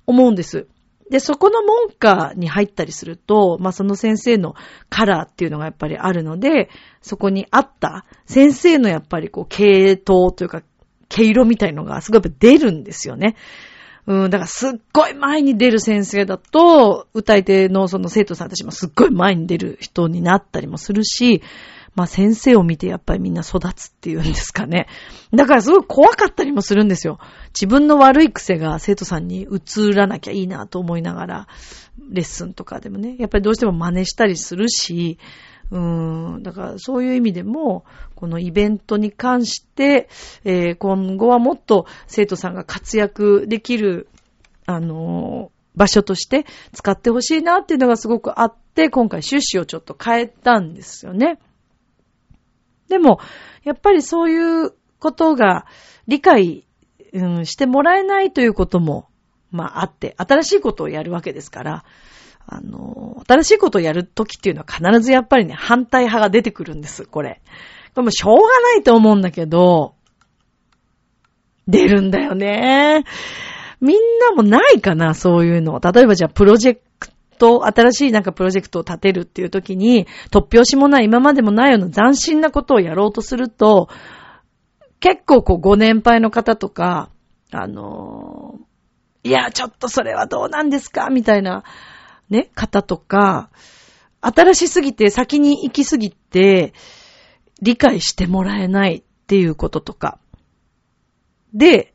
[0.07, 0.67] 思うんです。
[1.09, 4.55] で、そこの門下に入ったりすると、まあ、その先生の
[4.89, 6.69] カラーっていうのがやっぱりあるので、
[7.01, 10.61] そこにあった先生のやっぱりこう、系統というか、
[11.09, 13.35] 毛色みたいのがすごい出るんですよね。
[14.05, 21.41] うん、だからすっごい前に出る先生だと、歌い手のその生徒さんたちもすっごい前に出る人になったりもするし、
[21.95, 24.87] まあ先生を見てやっぱりみんな育つっていうんですかね。
[25.33, 27.19] だからすごい怖かったりもするんですよ。
[27.53, 31.47] 自分の悪い癖が生徒さんに移らなきゃいいなと思いながら、
[32.09, 35.17] レッスンとかでもね、やっぱりどうしても真似したりするし、
[35.71, 37.85] うーん、だからそういう意味でも、
[38.15, 40.09] このイベントに関して、
[40.43, 44.07] えー、今後はもっと生徒さんが活躍できる、
[44.65, 51.39] あのー、場所として使ってほしいなっていうのがすごくあって、今回趣旨をちょっと変えたんですよね。
[52.89, 53.19] でも、
[53.63, 55.65] やっぱりそういうことが
[56.07, 56.65] 理解、
[57.13, 59.07] うん、してもらえないということも、
[59.51, 61.85] まああって、新しいことをやるわけですから、
[62.45, 67.41] あの、新しいことをやるときっていうのは必ずやっぱりね、反対派が出てくるんです、これ。
[67.93, 69.95] これもしょうがないと思うんだけど、
[71.67, 73.03] 出るんだよね。
[73.79, 75.79] みんなもないかな、そういうの。
[75.79, 76.81] 例えばじゃあ、プロジェク
[77.39, 83.89] ト、新しいなんかプロジェクトを立てるっていう時に、突拍子もない、今までもないような斬新なことをやろうとすると、
[84.99, 87.09] 結構こう、ご年配の方とか、
[87.51, 88.59] あの
[89.23, 91.63] いや、ちょっとそれはどうなんですかみたいな、
[92.29, 93.49] ね、方とか、
[94.21, 96.73] 新しすぎて先に行きすぎて、
[97.61, 100.19] 理解してもらえないっていうこととか。
[101.53, 101.93] で、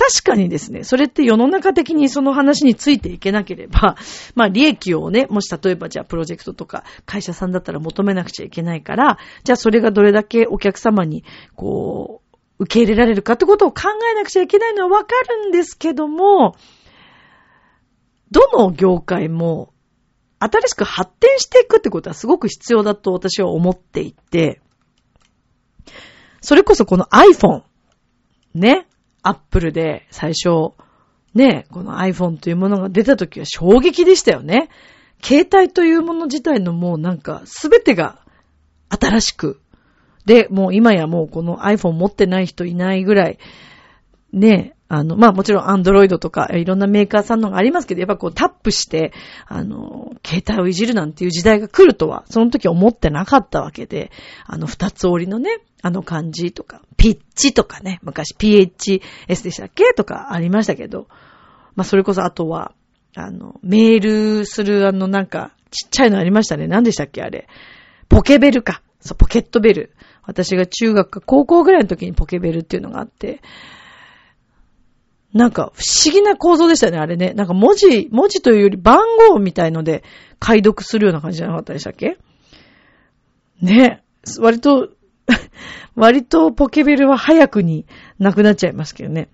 [0.00, 3.96] 確かにですね、それって世の中的にその話についていけなければ、
[4.34, 11.22] まあ利益をね、もし例えばじゃあプロジェクトとか会社さんだったら求めなくちゃいけないから、じゃあそれがどれだけお客様に
[11.54, 12.22] こ
[12.58, 16.56] う、受け入れられるかってことを考えなくちゃいけないのはわかるんですけども、
[18.30, 19.74] どの業界も
[20.38, 24.62] 新しく発展していくってことはすごく必要だと私は思っていて、
[26.40, 27.64] それこそこの iPhone、
[28.54, 28.86] ね、
[29.22, 30.72] アップルで最初、
[31.34, 34.68] ね、この iPhone というものが出た時は衝撃でしたよね。
[35.22, 38.20] 携帯というもの自体のもうなんか全てが
[38.88, 39.60] 新しく。
[40.24, 43.38] で、もう今やもうこの iPhone 持ってない人いないぐらい、
[44.32, 49.12] ね、あの、まあもちろんアンドロイドとかいろんなメーカーさんのがありますけど、やっぱこうタップして、
[49.46, 54.10] あの、携帯をいじるなんていう時代が来るとは、その時思ってなかったわけで、
[54.46, 61.06] あの二つ折りのね、あの漢字とか、ピッチとかね、昔 PHS でしたっけとかありましたけど、
[61.76, 62.72] まあそれこそあとは、
[63.14, 64.00] あの、メー
[64.40, 66.66] ルするあのなんか、ちっちゃいのありましたね。
[66.66, 67.46] 何でしたっけあれ。
[68.08, 68.82] ポケベルか。
[69.00, 69.94] そう、ポケットベル。
[70.24, 73.40] 私が中学か高校ぐらいの時にポケベルっていうのがあって、
[75.32, 77.32] なんか不思議な構造でしたね、あれね。
[77.34, 80.02] なんか文字、文字というより番号みたいので
[80.38, 82.18] 解読するような感じじゃなかったでしたっけ？
[83.62, 84.02] ね。
[84.40, 84.90] 割と
[85.94, 87.86] 割とポケベルは早くに
[88.18, 89.28] なくなっちゃいますけどね。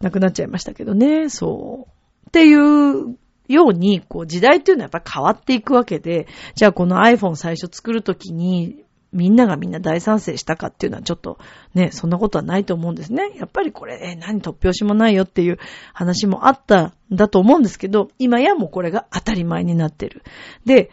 [0.00, 1.28] なくなっちゃいましたけどね。
[1.30, 2.28] そう。
[2.28, 3.16] っていう
[3.48, 8.83] ように、こう時代っていうのはやっぱ変わっていくわけで、じゃあこの iPhone 最初作るときに、
[9.14, 11.38] みんながみんな大賛成したかっていうのはちょっと
[11.72, 13.30] ね、そんなことはないと思うんですね。
[13.36, 15.58] やっぱりこれ、え、何突拍子もないよっていう
[15.92, 20.22] 話もあったんだと思うんですけど、今やもうこれが当たり前になってる。
[20.66, 20.90] で、例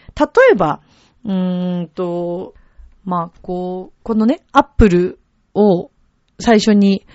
[0.51, 0.81] えば、
[1.25, 2.53] うーんと、
[3.03, 5.19] まあ、こう、このね、アップル
[5.53, 5.89] を
[6.39, 7.05] 最初に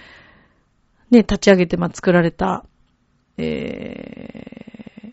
[1.11, 2.65] ね、立ち上げて、まあ、作られた、
[3.39, 5.13] えー、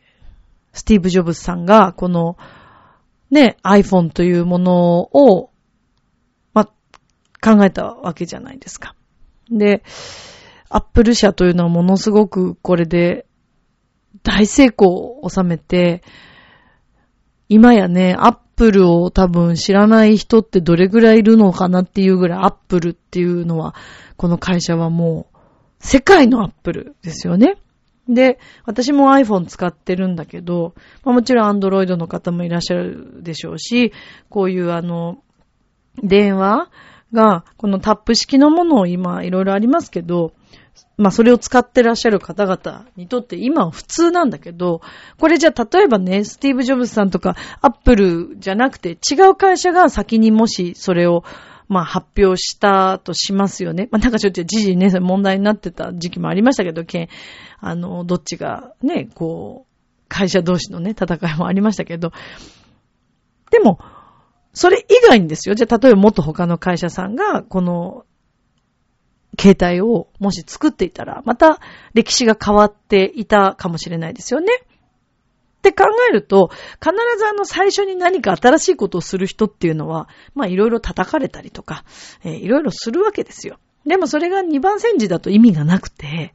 [0.71, 2.37] スティーブ・ジョブズさんが、この、
[3.29, 5.49] ね、iPhone というものを
[7.43, 8.95] 考えたわけじゃないですか。
[9.49, 9.83] で、
[10.69, 13.25] アップル社というのはものすごくこれで
[14.23, 16.01] 大成功を収めて、
[17.49, 23.75] 今やね、アップルを多分知らない人ってどれぐらいいるのかなっていうぐらいアップルっていうのは、
[24.15, 25.37] この会社はもう
[25.79, 27.57] 世界のアップルですよね。
[28.07, 30.73] で、私も iPhone 使ってるんだけど、
[31.03, 33.93] まあ、もちろん Android の方もいらっしゃるでしょうし、
[34.29, 35.19] こういうあの、
[36.01, 36.69] 電話
[37.13, 40.33] が、このタップ式のものを今いろいろありますけど、
[40.97, 44.81] まあそれを使ってらっしゃる方々にとって今は普通なんだけど、
[45.19, 51.23] これじゃあ例えばね、スティーブ・ジョブズさんとかアップルじゃなくて違う会社が先にもしそれを
[51.67, 53.87] まあ発表したとしますよね。
[53.91, 57.09] まあなんかちょっと時事ね、問題になってた時期もありましたけど、け
[57.59, 59.73] あの、どっちがね、こう、
[60.09, 62.11] 会社同士のね、戦いもありましたけど、
[63.49, 63.79] でも、
[64.53, 65.55] それ以外にですよ。
[65.55, 68.05] じゃあ、例えばもっと他の会社さんが、この、
[69.39, 71.59] 携帯をもし作っていたら、また
[71.93, 74.47] 歴史が変わっていたかもしれないですよね。
[75.57, 81.83] って考えると、必ずあの最初に何か新しいことをする人っていうのは、まあいろいろ叩かれたりとか、
[82.23, 83.57] えー、いろいろするわけですよ。
[83.85, 86.33] でもそれが二番煎じだと意味がなくて、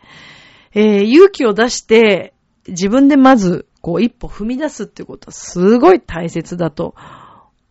[0.74, 2.34] えー、勇気を出して
[2.66, 6.94] 自分でまずこう一歩踏み出すっていうことはすごい大切だと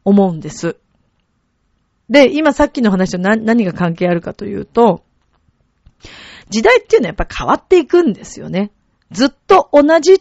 [0.08, 0.78] 思うんです。
[2.10, 5.04] で、今さっきの話と何が関係あるかというと、
[6.50, 8.72] 時代っていうのはやっぱ変わっていくんですよね。
[9.12, 10.20] ずっと同じっ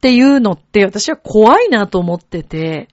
[0.00, 2.88] ていうのって私は怖いなと思ってて、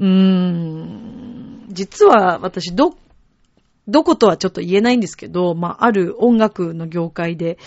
[0.00, 2.96] うーん、実は私ど、
[3.86, 7.58] どことはちょっと言えないんですけど、まあ、ある音楽の業界で、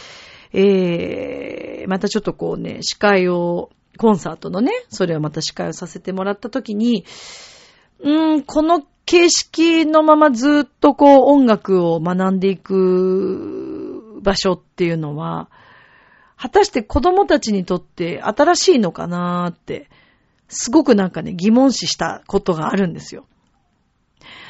[0.51, 3.69] えー、またちょっとこうね、司会を、
[4.01, 7.05] コンサートのね、それをまた司会をさせてもらったときに、
[7.99, 15.51] うーん、この形式のままずっとこう音楽を学んでいく場所っていうのは、
[16.35, 19.87] 果たして子供たちにとって新しいのかなーって、
[20.47, 23.27] すごくなんかね、疑問視したことがあるんですよ。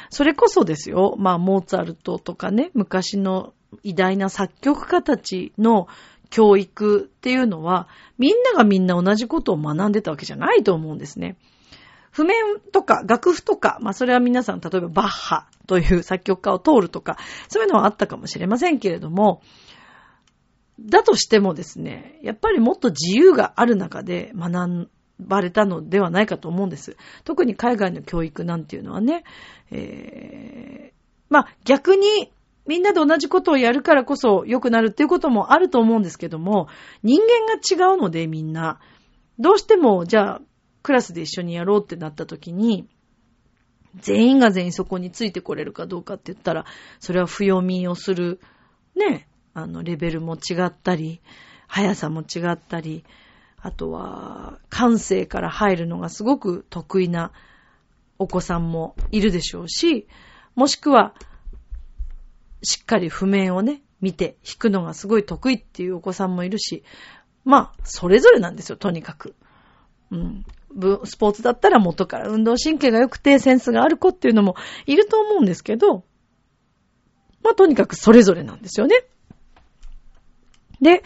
[0.08, 5.88] それこそですよ、まあ、モーツァルトとかね、昔の偉大な作曲家たちの
[6.32, 11.36] 教育っていうのは、みんながみんな同じことを学んでたわけじゃないと思うんですね。
[12.10, 17.18] 譜面とか楽譜とか、まあそれは皆さん、例えばバッハという作曲家を通るとか、
[17.48, 19.42] そういうのはあったかもしれませんけれども、
[20.80, 24.88] だとしてもですね、やっぱりもっと自由がある中で学
[25.20, 26.96] ばれたのではないかと思うんです。
[27.24, 29.24] 特に海外の教育なんていうのはね、
[29.70, 30.94] えー、
[31.28, 32.32] まあ逆に
[32.66, 36.68] みんなで同じことをやるからこそ良くなるっていうこともあると思うんですけども、
[37.02, 38.80] 人間が違うのでみんな、
[39.38, 40.40] どうしてもじゃあ
[40.82, 42.88] クラスで一緒にやろうってなった時に、
[43.96, 46.64] 全員が全員そこについてこれるかどうかって言ったら、
[47.00, 48.40] それは不読みをする、
[48.96, 51.20] ね、あの、レベルも違ったり、
[51.68, 53.04] 速さも違ったり、
[53.60, 57.32] あとは、感性から入るのがすごく得意な
[58.18, 60.08] お子さんもいるでしょうし、
[60.54, 61.14] もしくは、
[62.62, 66.82] しっかり譜面をね、見て弾くのがすごい得意っていうお子さんもいるし、
[67.44, 69.34] まあ、それぞれなんですよ、とにかく。
[70.10, 70.44] うん。
[71.04, 74.56] スポーツだったら元から運動神経が良くてセンスがある子っていうのも
[74.86, 76.04] いると思うんですけど、
[77.42, 79.04] まあとにかくそれぞれなんですよね。
[80.80, 81.02] で、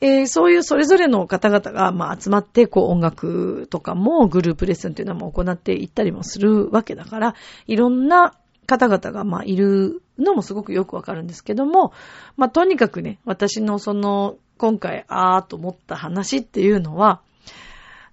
[0.00, 7.34] えー、そういうそれぞれの方々が、まあ、集まって、こう、音楽とかもグループレッスンっていうのも行っていったりもするわけだから、
[7.66, 8.34] いろんな
[8.66, 11.92] 方々が、まあ、いるのもすごくよくわかるんですけども、
[12.36, 17.20] まあ、とにかくね、私のその、今回、あーと思った話っていうのは、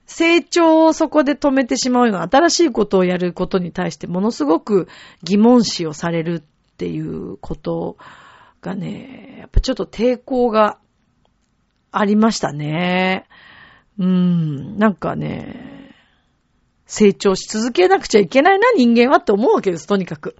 [0.07, 4.89] 成長をそこで止めてしまうような新しいことをやることに対してものすごく
[5.23, 7.95] 疑問視をされるっていうこと
[8.61, 10.79] がね、やっぱちょっと抵抗が
[11.91, 13.25] ありましたね。
[13.99, 15.95] うーん、なんかね、
[16.87, 20.35] 成長し続けなくちゃいけないな人間はって思うわけです、とにかく。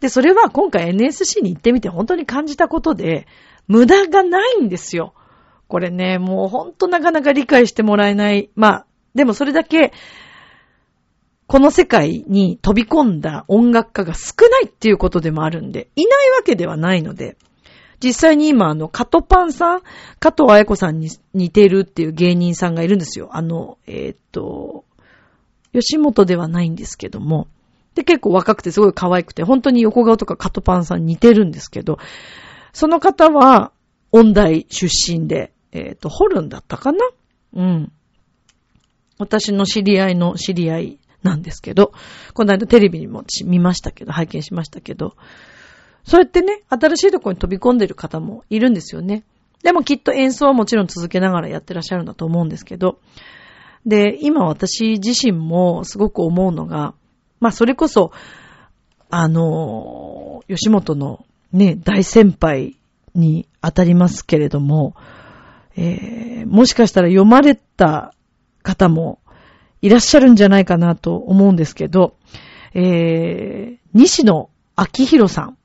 [0.00, 3.26] で、それは今回 NSC に行ってみて本当に感じたことで、
[3.68, 5.14] 無駄がないんですよ。
[5.68, 8.50] これね、もうほんとなかなか理解してもらえない。
[8.54, 9.92] まあ、でもそれだけ、
[11.46, 17.36] この世界に飛び込んだ音楽家が少ないっていうことでもあるんで、いないわけではないので、
[18.02, 19.82] 実際に今、あの、カトパンさん、
[20.18, 23.30] 加藤愛子さんに似てるっていう芸人さんがいるんですよ。
[23.32, 24.84] あの、えー、っと、
[25.72, 27.48] 吉本ではないんですけども。
[27.96, 31.98] で、結構若くてすごい可愛くて、本当に横顔とかカトパンさん似てるんですけど、
[32.72, 33.72] その方は、
[34.12, 36.98] 音大出身で、えっ、ー、と、ホルンだったかな？
[37.54, 37.92] うん。
[39.18, 41.92] 私の知り合いの知り合いなんですけど、
[42.34, 45.16] この間テレビにも見ましたけど、拝見しましたけど、
[46.04, 49.24] そうやってね、新しいところに飛び込んでる方もいるんですよね。
[49.62, 53.00] でもきっと演奏はもちろん続けながらやってらっしゃるんだと思うんですけど、
[53.84, 56.94] で、今私自身もすごく思うのが、
[57.40, 58.12] まあそれこそ、
[59.10, 62.76] あの、吉本のね、大先輩
[63.14, 64.94] に当たりますけれども、
[65.76, 68.14] えー、もしかしたら読まれた
[68.62, 69.18] 方も
[69.82, 72.16] いらっしゃるんじゃないかなと思うんですけど、
[72.74, 75.58] えー、西野昭弘さん。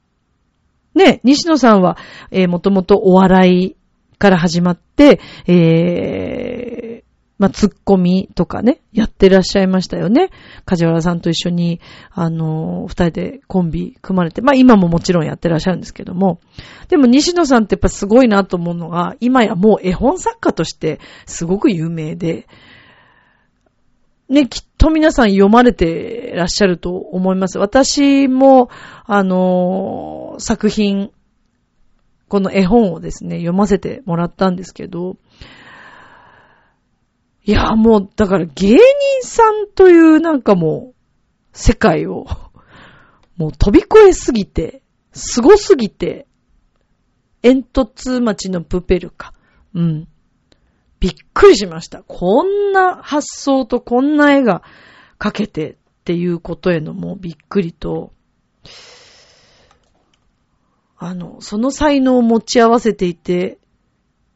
[0.93, 1.97] ね、西野さんは、
[2.31, 3.75] えー、もともとお笑い
[4.17, 7.10] から始まって、えー、
[7.41, 10.29] まあ、ツッコミとかね、やってらっしゃいましたよね。
[10.63, 11.81] 梶原さんと一緒に、
[12.11, 16.39] あの、二人でコンビ組まれて、まあ、今ももちろんやってらっしゃるんですけども。
[16.87, 22.47] でも、西野さんってやっぱすごいなと思うのが、今やもう絵本作家としてすごく有名で、
[24.29, 27.57] ね、きっと皆さん読まれてらっしゃると思います。
[27.57, 28.69] 私も、
[29.05, 31.09] あの、作品、
[32.27, 35.17] この絵本をですね、読ませてもらったんですけど、
[37.43, 38.79] いや、もう、だから芸人
[39.23, 40.95] さんというなんかもう、
[41.53, 42.27] 世界を、
[43.35, 44.83] もう飛び越えすぎて、
[45.13, 46.27] 凄すぎて、
[47.41, 49.33] 煙突町のプペルか。
[49.73, 50.07] うん。
[50.99, 52.03] びっくりしました。
[52.03, 54.61] こんな発想とこんな絵が
[55.17, 58.13] 描けてっていうことへのもうびっくりと、
[60.97, 63.57] あの、その才能を持ち合わせていて、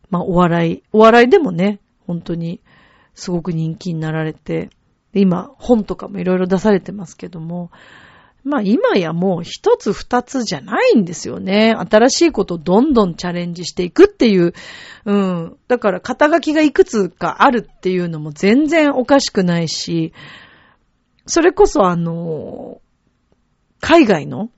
[0.10, 2.60] まあ、お笑い、お笑いでもね、本当に
[3.16, 4.70] すごく人気になられて、
[5.14, 7.72] 今、本とかもいろいろ出されてますけども、
[8.44, 11.74] まあ今やもう一つ二つじゃないんですよね。
[11.74, 14.54] 新しいことをどんどんチャレンジしていくっていう。
[15.06, 15.58] うん。
[15.68, 20.14] だから肩書きがいくつかあるっていうのも全然おかしくないし、
[21.26, 22.82] それこそあの、
[23.82, 24.52] 海外の、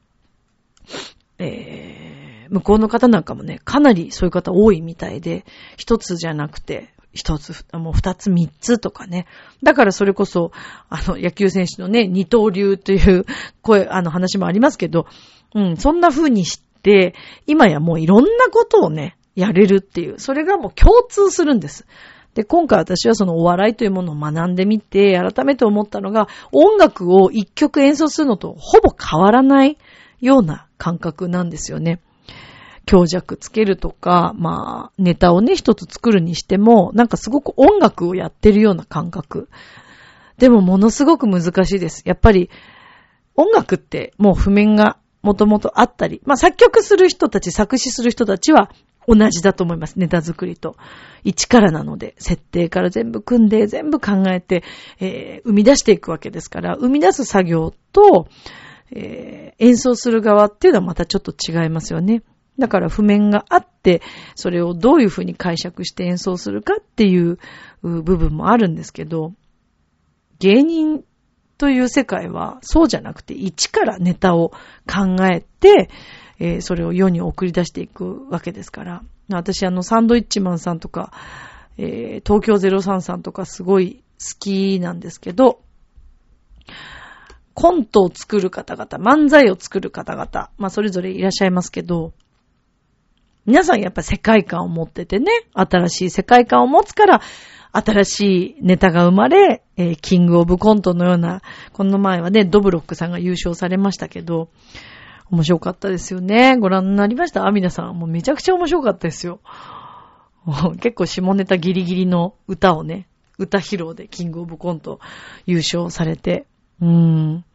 [1.40, 5.46] えー、向こうの方なんかもね、かなりそういう方多いみたいで、
[5.78, 9.26] 一つじゃなくて、一つ、もう二つ、三つとかね。
[9.64, 10.52] だからそれこそ、
[10.90, 13.26] あの、野球選手のね、二刀流という
[13.62, 15.08] 声、あの話もありますけど、
[15.54, 17.16] うん、そんな風にして、
[17.48, 21.86] 今やもういろんなことをね、やれるっていう、それがもう共通するんです。
[22.34, 29.78] で、今回私はそのお笑いというものを学んでみて、改めて思ったのが、音楽を一曲演奏するのとほぼ変わらない
[30.22, 32.00] ような感覚なんですよね。
[32.88, 39.50] 強弱つけるとか、まあ、ネタをね、一つ作るにしても、なんかすごく音楽をやってるような感覚。
[40.38, 42.02] でもものすごく難しいです。
[42.06, 42.50] やっぱり、
[43.36, 48.72] 音楽ってもう譜面がもともとあったり、まあ作曲する人たち、作詞する人たちは
[49.06, 50.00] 同じだと思います。
[50.00, 50.78] ネタ作りと。
[51.26, 54.64] 一からなので、設定から全部組んで、全部考えて、
[55.00, 58.28] えー、生み出していくわけですから、生み出す作業と、
[58.92, 62.22] えー、演奏する側っていうのはまたちょっと違いますよね。
[62.60, 64.02] だから譜面があって、
[64.36, 67.38] それをどういうふうに解釈して演奏するかっていう
[67.82, 69.34] 部分もあるんですけど、
[70.40, 71.04] 芸人
[71.58, 74.50] という世界はそうじゃなくて、一からネタを
[74.88, 75.90] 考えて、
[76.40, 79.04] えー、それを世に送り出していくわけですから。
[79.30, 81.12] 私、あの、サンドイッチマンさんとか、
[81.78, 85.62] えー、東京03さんとかすごい好きなんですけど、
[87.54, 92.14] コントを作る方々、漫才を作る方々、まあそれぞれいらっしゃいますけど、
[93.48, 97.22] 皆さんやっぱ世界観を持っててね、新しい世界観を持つから、
[97.72, 101.42] 新しいネタが生まれ、えー、キングオブコントのような、
[101.74, 104.50] この前はね、ドブロックさんが優勝されましたけど、
[105.30, 106.56] 面白かったですよね。
[106.58, 107.46] ご覧になりました？
[107.46, 108.00] アミナさん。
[108.00, 109.42] もうめちゃくちゃ面白かったですよ。
[110.80, 115.02] 結構下ネタギリギリの歌をね、歌披露でキングオブコント
[115.46, 116.48] 優勝されて。
[116.82, 117.46] うーん。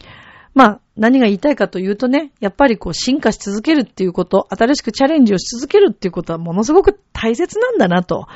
[0.54, 8.26] まあ、何が言いたいかというとね、やっぱりこう進化し続けるっていうこと、新しくチャレンジをし続けるっていうことはものすごく大切なんだなと。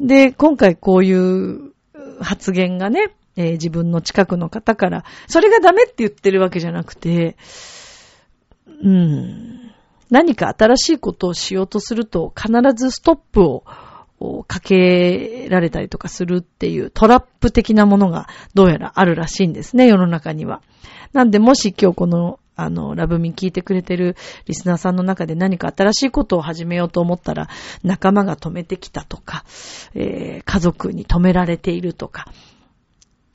[0.00, 1.72] で、今回こういう
[2.20, 7.36] 発言がね、えー、自分の近くの方から、それがダメって言ってるわけじゃなくて、
[8.82, 9.72] うん、
[10.10, 13.64] 何か新しいことをしようとすると必ずストップを
[14.44, 20.62] かけられたりとかするっていうトラップ的なものがどうやらあるらしいんですね、世の中には。
[21.12, 27.48] なんで、もし今日この、あの、ラブミ聞いてくれてるリスナーさんの中で何か新しいことを始めようと思ったら、
[27.84, 29.44] 仲間が止めてきたとか、
[29.94, 32.26] えー、家族に止められているとか、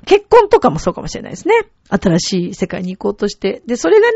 [0.05, 1.53] 結婚とかもそうかもしれないですね。
[1.89, 3.61] 新しい世界に行こうとして。
[3.65, 4.15] で、それがね、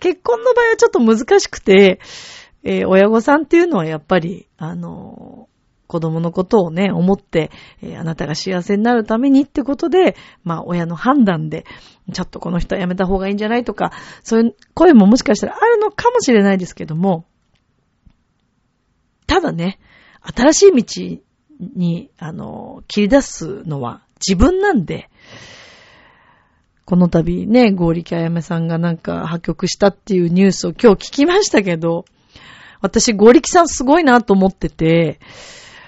[0.00, 2.00] 結婚の場合はちょっと難しくて、
[2.62, 5.48] えー、親御さんっていうのはやっぱり、あの
[5.86, 7.50] 子供のことをね、思って、
[7.82, 11.64] えー、あなたが幸せになるためにってことで、まあ親の判断で、
[12.12, 17.26] ちょっとこの人はやめた方がいいんじゃないとか、そういう声ももしかしたらあるのかもしれないですけども、
[19.26, 19.78] ただね、
[20.22, 21.22] 新しい道
[21.76, 25.08] に、あの、切り出すのは自分なんで、
[26.84, 32.04] この度ね、合力あやめさんがなんか破局したっていうニュースを今日聞きましたけど、
[32.80, 35.18] 私、合力さんすごいなと思ってて、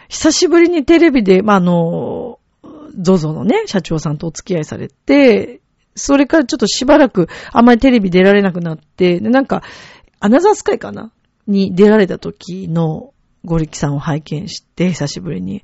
[0.08, 2.38] 久しぶりにテレビで、まあ、あの、
[2.98, 5.60] ゾゾのね、社長さんとお付き合いされて、
[5.94, 9.62] それからちょっとしばらくあんまりテレビ出られなくなって、で、なんか、
[10.20, 11.12] アナザースカイかな？
[11.46, 13.12] に出られた時の
[13.44, 15.62] ゴリキさんを拝見して、久しぶりに。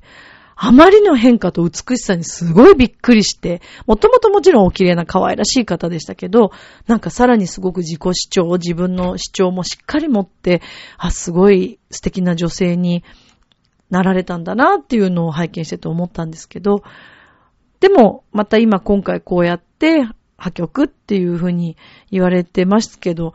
[0.55, 6.51] あまりの変化と美しさにすごいびっくりして、もともともちろんお綺麗な可愛らしい方でしたけど、
[6.87, 10.61] なんかさらにすごく自己主張、自分の主張もしっかり持って、
[10.97, 13.03] あ、すごい素敵な女性に
[13.93, 16.83] なられたんだなっていうのを拝見してて思ったんですけど、
[17.79, 21.77] でも、また今今回こうやって破局っていうふうに
[22.09, 23.33] 言われてますけど、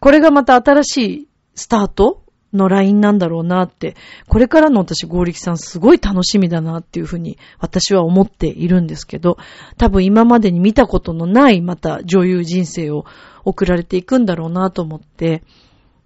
[0.00, 3.94] これがまた新しいスタートのラインなんだろうなって、
[4.26, 9.38] これからの私、合力さんすごい楽しみだなっていうふうに私は思っているんですけど、
[9.78, 13.04] 多分今までに見たことのないまた女優人生を
[13.44, 15.44] 送られていくんだろうなと思って、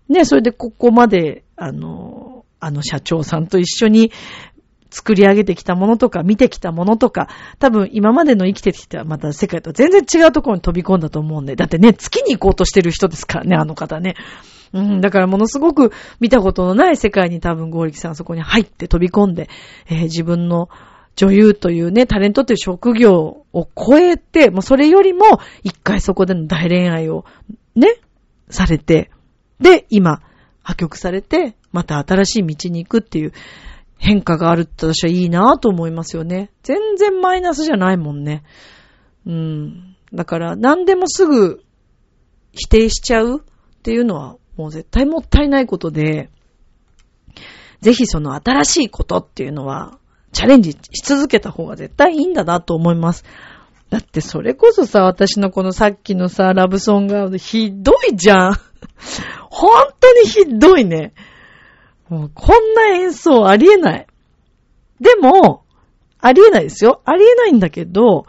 [0.09, 2.34] ね、それでここまで、あの、
[2.65, 4.13] あの社長さんと一緒に
[4.91, 14.15] 作り上げてきたものとか、見てきたものとか、多分今までの生きてきたまた世界と全然違うところに飛び込んだと思うんで、だってね、月に行こうとしてる人ですからね、あの方ね。
[14.73, 19.49] うん、だからものすごく見たことのない世界に多分合力さんそこに入って飛び込んで、
[19.87, 20.69] えー自分の
[21.17, 27.25] 女優というね、タレントという職業を超えて、もうそれよりも一回そこでの大恋愛を
[27.77, 28.01] ね、
[28.51, 29.11] されて、
[29.61, 30.23] で、今、
[30.65, 33.33] 破局されて、また新しい道に行くっていう
[33.99, 36.51] 変化があるって私はいいなぁと思いますよね。
[36.63, 38.43] 全然マイナスじゃないもんね。
[39.27, 39.97] うん。
[40.13, 41.63] だから何でもすぐ
[42.53, 43.43] 否定しちゃうっ
[43.83, 46.31] ていうのはもう絶対もったいないことで、
[47.81, 49.99] ぜひその新しいことっていうのは
[50.33, 53.25] チャレンジし続けた方が絶対いいんだなと思います。
[53.91, 58.57] だってそれこそさ、私のこのさっきのさ、ラブソングがひどいじゃん。
[59.51, 59.71] 本
[60.01, 61.13] 当にひどいね。
[62.09, 64.07] もうこんな演奏ありえない。
[65.01, 65.65] でも、
[66.21, 67.03] ありえないですよ。
[67.05, 68.27] ありえないんだけど、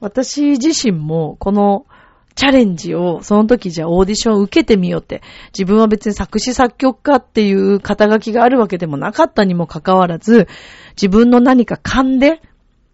[0.00, 1.86] 私自身もこの
[2.34, 5.22] チャレンジを、その時じゃオーディション受けてみようって、
[5.56, 10.48] 自分は別に作詞作曲家っていう肩書きがあるわけでもなかったにもかかわらず、
[10.96, 12.40] 自分の何か勘で、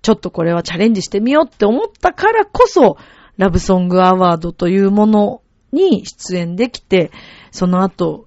[0.02, 2.96] ちょっとこれはチャレンジしてみようって思ったからこそ、
[3.38, 5.42] ラブソングアワードというもの
[5.72, 7.10] に出演できて、
[7.50, 8.26] その後、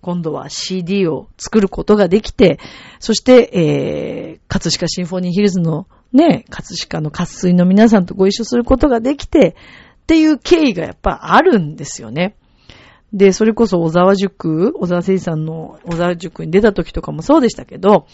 [0.00, 2.58] 今度は CD を作ることができて、
[2.98, 9.56] そして、えー、葛飾シンフォニーヒルズのね、葛飾の渇水の皆さんとご一緒することができて、
[10.02, 12.36] っていう経緯がやっぱあるんですよね。
[13.14, 18.06] で、それこそ小沢塾、小沢誠二さんの小沢塾に出た時とかもそうでしたけど、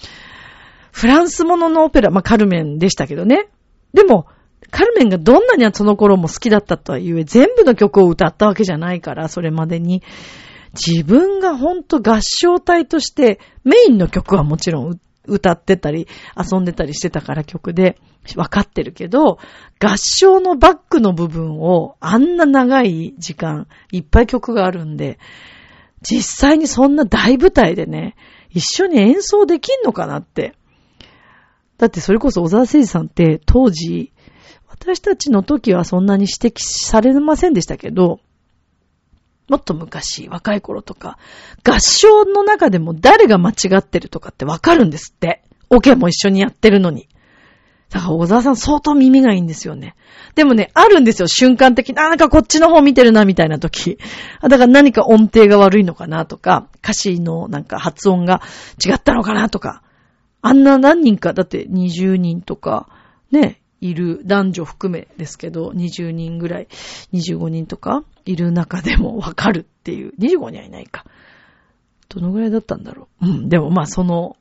[0.92, 3.48] フランスもののオペラ、まあ、カルメンでしたけどね。
[3.94, 4.26] でも、
[4.70, 10.02] カルメンがどんなにその頃も好きだったとは言え、全部の曲を歌ったわけじゃないから、それまでに。
[10.72, 16.06] 自分がほんと合唱隊として、メインの曲はもちろん歌ってたり、
[16.36, 17.98] 遊んでたりしてたから曲で、
[18.36, 19.38] わかってるけど、
[19.80, 25.18] 合唱のバックの部分を、あんな長い時間、いっぱい曲があるんで、
[26.02, 28.14] 実際にそんな大舞台でね、
[28.50, 30.54] 一緒に演奏できんのかなって。
[31.78, 34.12] だってそれこそ小沢誠二さんって当時、
[34.80, 38.20] 私たちの時はそんなに指摘されませんでしたけど、
[39.48, 41.18] もっと昔、若い頃とか、
[41.64, 45.42] 合唱の中でも誰が間違ってるとかってわかるんですって。
[45.68, 47.08] オケも一緒にやってるのに。
[47.90, 49.96] だから小沢さん相当耳がいいんですよね。
[50.34, 51.96] でもね、あるんですよ、瞬間的に。
[51.96, 53.98] なんかこっちの方見てるな、みたいな時。
[54.40, 58.40] だから何か音程が悪いのかなとか、歌詞のなんか発音が
[58.84, 59.82] 違ったのかなとか。
[60.42, 62.88] あんな何人か、だって20人とか、
[63.30, 66.68] ね、いる男女含めですけど、20人ぐらい、
[67.12, 70.12] 25人とかいる中でもわかるっていう。
[70.18, 71.04] 25人はいないか。
[72.08, 73.26] どのぐらいだったんだろう。
[73.26, 74.36] うん、でもまあその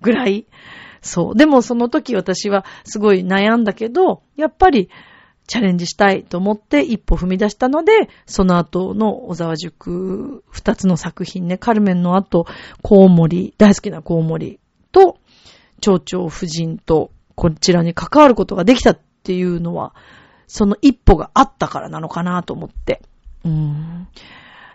[0.00, 0.46] ぐらい。
[1.02, 1.36] そう。
[1.36, 4.88] でもその時私はすごい悩んだけど、やっぱり
[5.46, 12.46] チャレンジしたいと思って一歩踏み出したので、その後の小沢塾二つの作品ね、カルメンの後、
[12.82, 14.58] コウモリ、大好きなコウモリ
[14.90, 15.18] と、
[15.80, 19.94] 蝶々夫人とこちらに関わることができたっていうのは、
[20.46, 23.02] その一歩があったからなのかなと思って。
[23.44, 24.08] うん。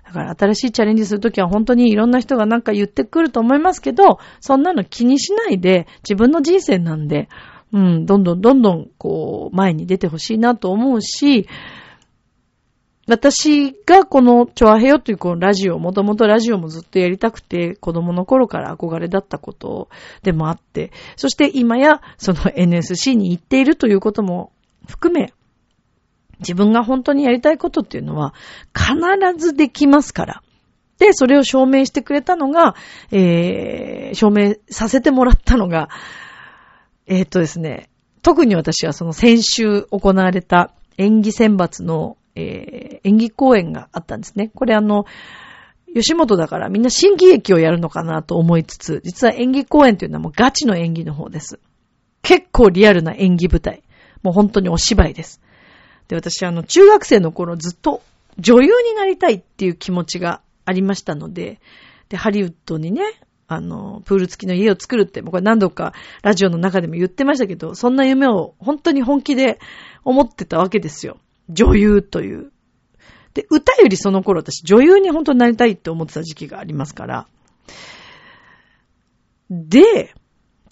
[0.05, 7.29] だから新しいチャレンジするときは本当にいろんな人がなんか言ってくると思いますけど、そんなの気にしないで自分の人生なんで、
[7.71, 11.47] うん、どんどんどんどんこう前に出てほしいなと思うし、
[13.09, 19.89] 私がこのチョアヘヨというこのラジオ、もともとラジオもずっとやりたくて、子供の頃から憧れだったこと
[20.21, 24.51] でもあって、そして今やその NSC に行っているということも
[24.87, 25.33] 含め、
[26.39, 28.33] 自分が本当にやりたいことっていうのは
[28.73, 28.93] 必
[29.37, 30.43] ずできますから。
[30.99, 32.75] で、それを証明してくれたのが、
[33.11, 35.89] えー、証明させてもらったのが、
[37.07, 37.89] えー、っとですね、
[38.21, 44.51] 特に私はその先週行われた演技選抜の、えー、演技公演があったんですね。
[44.53, 45.05] これあの、
[45.93, 51.59] 吉本だからみんな新喜劇をやるのかなと思いつつ、実は演技公演というのはもうガチの演技の方です。
[52.21, 53.83] 結構リアルな演技舞台。
[54.21, 55.41] もう本当にお芝居です。
[56.07, 58.01] で、私あの、中学生の頃ずっと
[58.37, 61.59] 女優になりたいっていう気持ちがありましたので、
[62.09, 63.01] で、ハリウッドにね、
[63.47, 69.59] あの、プール付きの家を作るって、これ何度かラジオの中でも言ってましたけど、そんな夢を本当に本気で
[70.03, 71.17] 思ってたわけですよ。
[71.49, 72.51] 女優という。
[73.33, 77.27] で、歌よりその頃私女優に本当になりたいって思ってた時期がありますから。
[79.49, 80.13] で、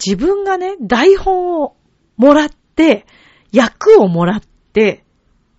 [0.04, 1.76] 自分がね、台本を
[2.16, 3.06] もらって、
[3.52, 4.40] 役をもらっ
[4.72, 5.04] て、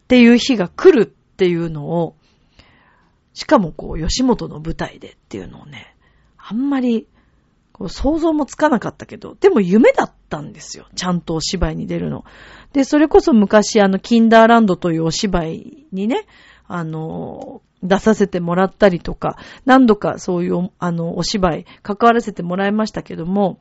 [0.04, 2.16] っていう日が来るっていうのを、
[3.34, 5.96] しかもこう、吉本の舞台でっていうのをね、
[6.38, 7.08] あんまり、
[7.74, 10.88] こう想像もつかなかったけど、でも夢だったんですよ。
[10.96, 12.26] ちゃんとお芝居に出るの。
[12.74, 16.26] で、それこそ昔あの、キンダーランドというお芝居にね、
[16.68, 23.60] あの、出させてもらったりとか、何度かそういう、あの、お芝居、関わらせてもらいましたけども、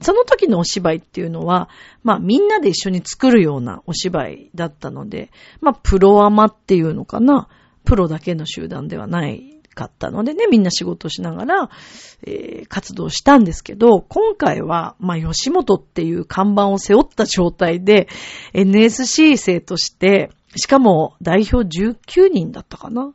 [0.00, 1.68] その時のお芝居っていうのは、
[2.02, 5.30] まあみんなで一緒に作るようなお芝居だったので、
[5.60, 7.48] まあプロアマっていうのかな、
[7.84, 11.70] プロだけの集団ではないかったのでね、みんな仕事しながら、
[12.26, 18.08] えー、活動したんですけど、今回は、まあ吉本っていう看板を背負った状態で、
[18.52, 23.12] NSC 生として、しかも代表19人だったかな？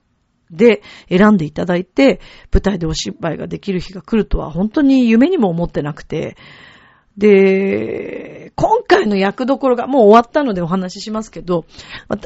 [0.51, 2.19] で選んでいただいて、
[2.51, 6.37] 舞台でお芝居ができる日が来るとは本当に夢にも思ってなくて、
[7.17, 11.65] で、今回の役どころがもう終わったのでお話ししますけど、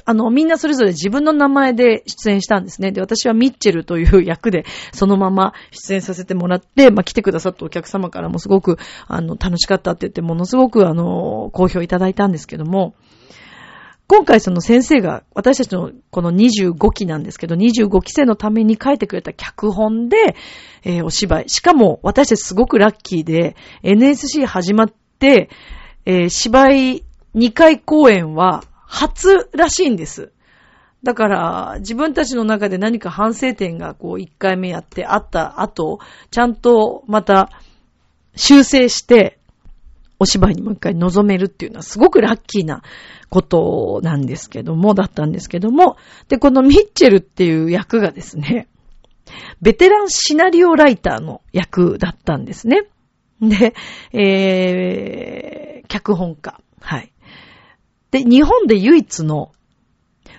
[0.05, 2.91] あの、みんなそれぞれ自分の名前で出演したんですね。
[2.91, 8.77] で、私はミッチェルという役でそのまま出演させてもらって、まあ、来てくださったお客様からもすごく、
[9.07, 12.95] あの、楽しかったって言って、ものすごく、あの、好評いただいたんですけども、
[14.15, 20.35] 今回その先生が、私たちのこの25期なんですけど、25期生のために書いてくれた脚本で、
[20.83, 21.49] えー、お芝居。
[21.49, 25.49] しかも、私たちすごくラッキーで、NSC 始まって、
[26.05, 27.03] えー、芝居
[27.33, 30.31] 2回公演は初らしいんです。
[31.01, 35.97] だから、自分たちの中で何か反省点がこう1回目やってあった後、
[36.29, 37.49] ちゃんとまた
[38.35, 39.39] 修正して、
[40.23, 42.81] お芝居にもう一回臨めるっていうのはすごくラッキーな
[43.29, 45.97] ことなんですけども、だったんですけども、
[46.29, 48.67] で、このミッチェルっていう役がですね、
[49.61, 52.87] ベテランシナリオライターの役だったんですね。
[53.41, 53.73] で、
[54.17, 56.61] えー、脚本家。
[56.79, 57.11] はい。
[58.11, 59.51] で、日本で唯一の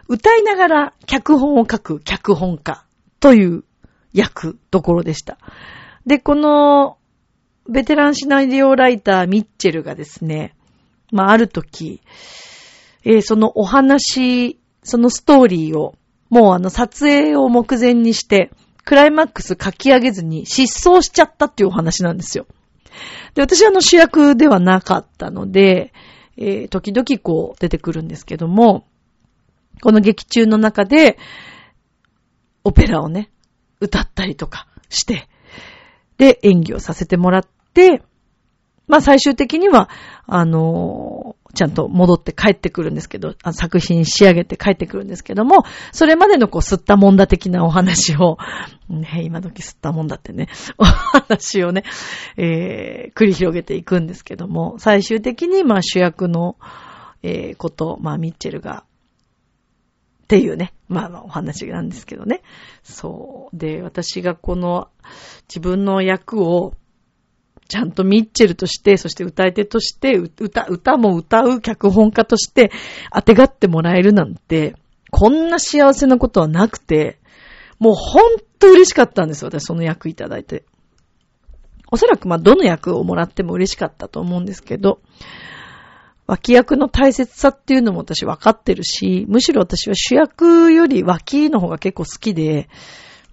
[0.09, 2.87] 歌いながら脚本を書く脚本家
[3.21, 3.65] という
[4.15, 5.39] 役どころでした。
[6.07, 6.97] で、この
[7.69, 10.55] ベテランシナリオライターミッチェルがですね、
[11.11, 12.03] まあ、ある時、
[13.05, 15.95] えー、そのお話、そのストーリーを、
[16.31, 18.51] もうあの撮影を目前にして、
[18.85, 22.47] クライマックス書き上げずに失踪しちゃったっていうお話なんですよ。
[23.35, 25.93] で、私はあの主役ではなかったので、
[26.37, 28.87] えー、時々こう出てくるんですけども、
[29.83, 31.19] この劇中の中で、
[32.63, 33.31] オペラをね、
[33.81, 35.29] 歌ったりとかして、
[36.17, 37.54] で、演技をさせてもらって、
[38.87, 39.89] まあ最終的には、
[40.27, 48.39] あの、ちゃんと戻って帰ってくるんですけど、作品仕上げて帰ってくるんですけども、それまでのこう、吸ったもんだ的なお話を、
[48.89, 51.85] ね、今時吸ったもんだってね、 お話をね、
[52.37, 56.57] えー、繰り広げていくんですけども、最終的にまあ主役の、
[57.23, 58.85] えー、こと、まあミッチェルが、
[60.25, 62.43] っていうね、まあまあお話なんですけどね。
[62.83, 63.57] そう。
[63.57, 64.89] で、私がこの
[65.49, 66.75] 自分の役を
[67.69, 72.71] ちゃんとミッチェルとして、そして歌い手として、歌、歌も歌う脚本家として、
[73.13, 74.75] 当てがってもらえるなんて、
[75.11, 77.19] こんな幸せなことはなくて、
[77.79, 80.65] もうほんと嬉しかったんですよ、私その役いただいて。
[81.91, 85.01] おそらくまあどの役をもらっても嬉しかったと思うんですけど、
[86.27, 92.69] 脇役の大切さっていうのも私分かってるし、むしろ私は主役より脇の方が結構好きで、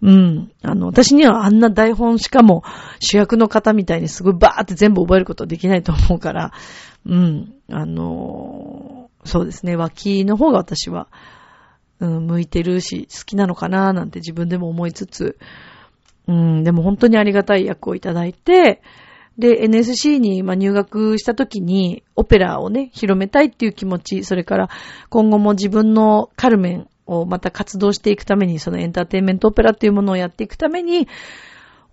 [0.02, 0.52] うん。
[0.64, 2.64] あの、私にはあんな台本しかも
[2.99, 6.52] 主役の方みたいにすごいバーって全部覚えることできないと思うから、
[7.06, 7.53] うん。
[7.69, 9.76] あの、そうですね。
[9.76, 11.07] 脇の方が私は、
[11.99, 15.38] うん、向いてるし、好きなのかななんて自分でも思いつつ、
[16.28, 18.82] うん、でも本当にありがたい役をいただいて、
[19.38, 24.69] で、NSC に入学した時にオペラをね、広めたいっていう気持ち、それから
[25.10, 26.88] 今後も自分のカルメン
[27.28, 31.08] また活動していくために、そのエンターテインメントオペラっていうものをやっていくために、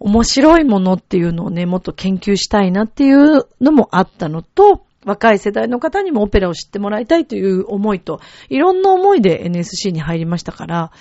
[0.01, 10.93] 面白いものっていうのをね、もっと研究したいなっていうのもあったのと、若い世代の方にもオペラを知ってもらいたいという思いと、いろんな思いで NSC に入りましたから、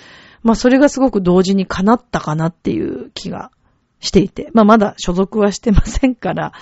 [0.42, 3.50] まあそれがすごく同時に叶ったかなっていう気が
[4.00, 6.52] していて、まあまだ所属はしてませんから、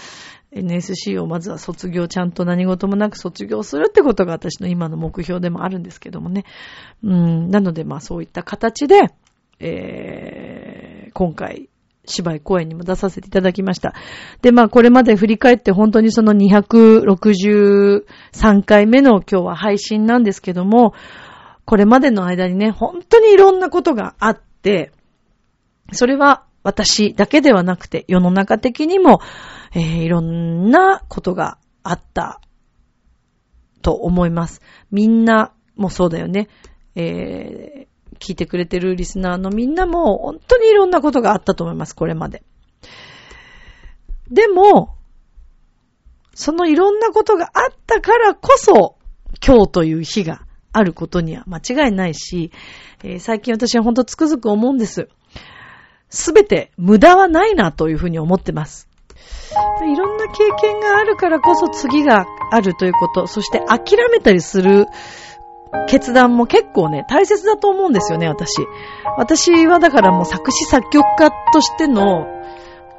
[0.57, 6.45] NSC をまずは卒業、ちゃんと何事もなく卒業するってことが私の今の目標でもあるんですけどもね。
[7.05, 9.12] うん、なのでまあそういった形で、
[9.61, 11.69] えー、今回、
[12.07, 13.93] 芝居公演にも出させていただきました。
[14.41, 18.05] で、まあこれまで振り返って本当にその263
[18.65, 20.95] 回目の今日は配信なんですけども、
[21.65, 24.93] これまでの間にね、本当にいろんなことがあって、
[25.93, 29.20] それは私だけではなくて世の中的にも、
[29.72, 32.40] えー、いろんなことがあった
[33.82, 34.60] と思います。
[34.90, 36.48] みんなもそうだよね。
[36.97, 42.43] えー、聞いてくれてるリスナーのみんなも本当にいろんなことがあったと思います、これまで。
[44.28, 44.97] でも、
[46.34, 48.97] そのいろんなことがあったからこそ、
[49.47, 50.40] 今日という日が
[50.72, 52.51] あることには間違いないし、
[53.05, 55.09] えー、最近私は本当つくづく思うんです。
[56.09, 58.89] すべて無駄はないなというふうに思ってます。
[59.83, 64.87] いろんな経験があるからこそ次があるということ、そして諦めたりする
[65.89, 68.66] 決断も結構ね、大切だと思うんですよね、私。
[69.16, 72.27] 私はだからもう作詞作曲家としての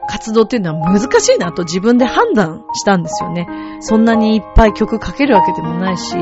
[0.10, 3.48] 活動っていうのは難しいなと自分で判断したんですよね。
[3.82, 6.16] そんなにいっぱい曲書けるわけでもないし、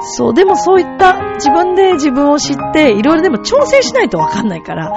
[0.00, 4.92] そう、でもそういった自分で自分を知って、いろいろでも調整しないとわかんないから、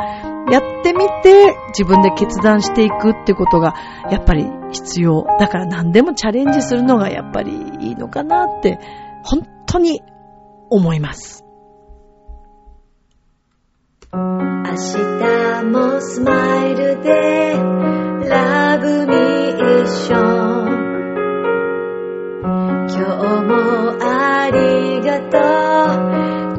[0.52, 3.76] やってみて自分で決断していくってことが
[4.10, 5.26] やっぱり必要。
[5.40, 8.80] だから何でもチャレンジするのがやっぱりいいのかなって、
[9.24, 10.02] 本当に
[10.70, 11.44] 思います。
[14.12, 14.20] 明
[14.76, 17.54] 日もスマイルで
[18.30, 20.80] ラブミッション
[22.88, 23.54] 今日も
[24.02, 25.38] ありがと
[26.56, 26.58] う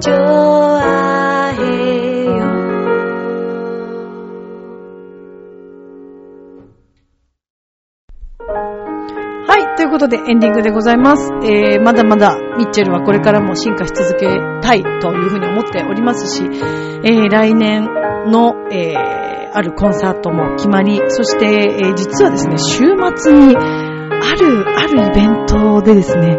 [9.91, 11.33] ということでエンディングでございます。
[11.43, 14.29] えー、まだまだミッチェルはこれからも進化し続け
[14.63, 17.87] たいというふうに思っておりますし、えー、来年
[18.31, 22.85] の、えー、あるコンサートも決まり、そして、えー、実はですね、週
[23.17, 26.39] 末に、ある、あるイベントでですね、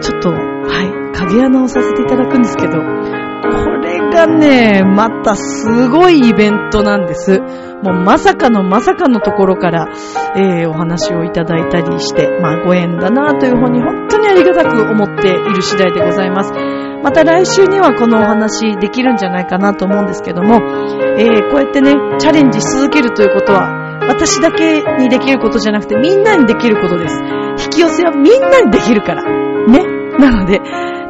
[0.00, 2.78] ちょっと、はい、影穴をさせていただくんですけど、こ
[3.82, 7.40] れがね、またすごいイベントなんです。
[7.82, 9.88] もうまさかのまさかのところから、
[10.36, 16.52] えー、お話をいただいたりして、まあご縁だなというふうに本当にありがたく思っている次第でございます。
[17.02, 20.56] また来週にはこのお話できるんじゃないかなと思うんですけども、
[21.18, 27.20] えー、こうやってね、チャレンジし続けるということは、私だけにできることじゃなくてみんなにできることです。
[27.64, 29.22] 引き寄せはみんなにできるから。
[29.66, 29.84] ね。
[30.18, 30.60] なので、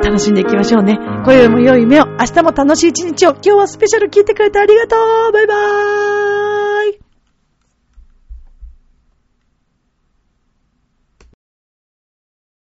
[0.03, 0.99] 楽しんでいきましょうね。
[1.25, 4.97] 今宵も良い夢を、明日も楽しい一日を、今日はスペシャル聞いてくれてありがと
[5.29, 5.33] う。
[5.33, 6.52] バイバーイ。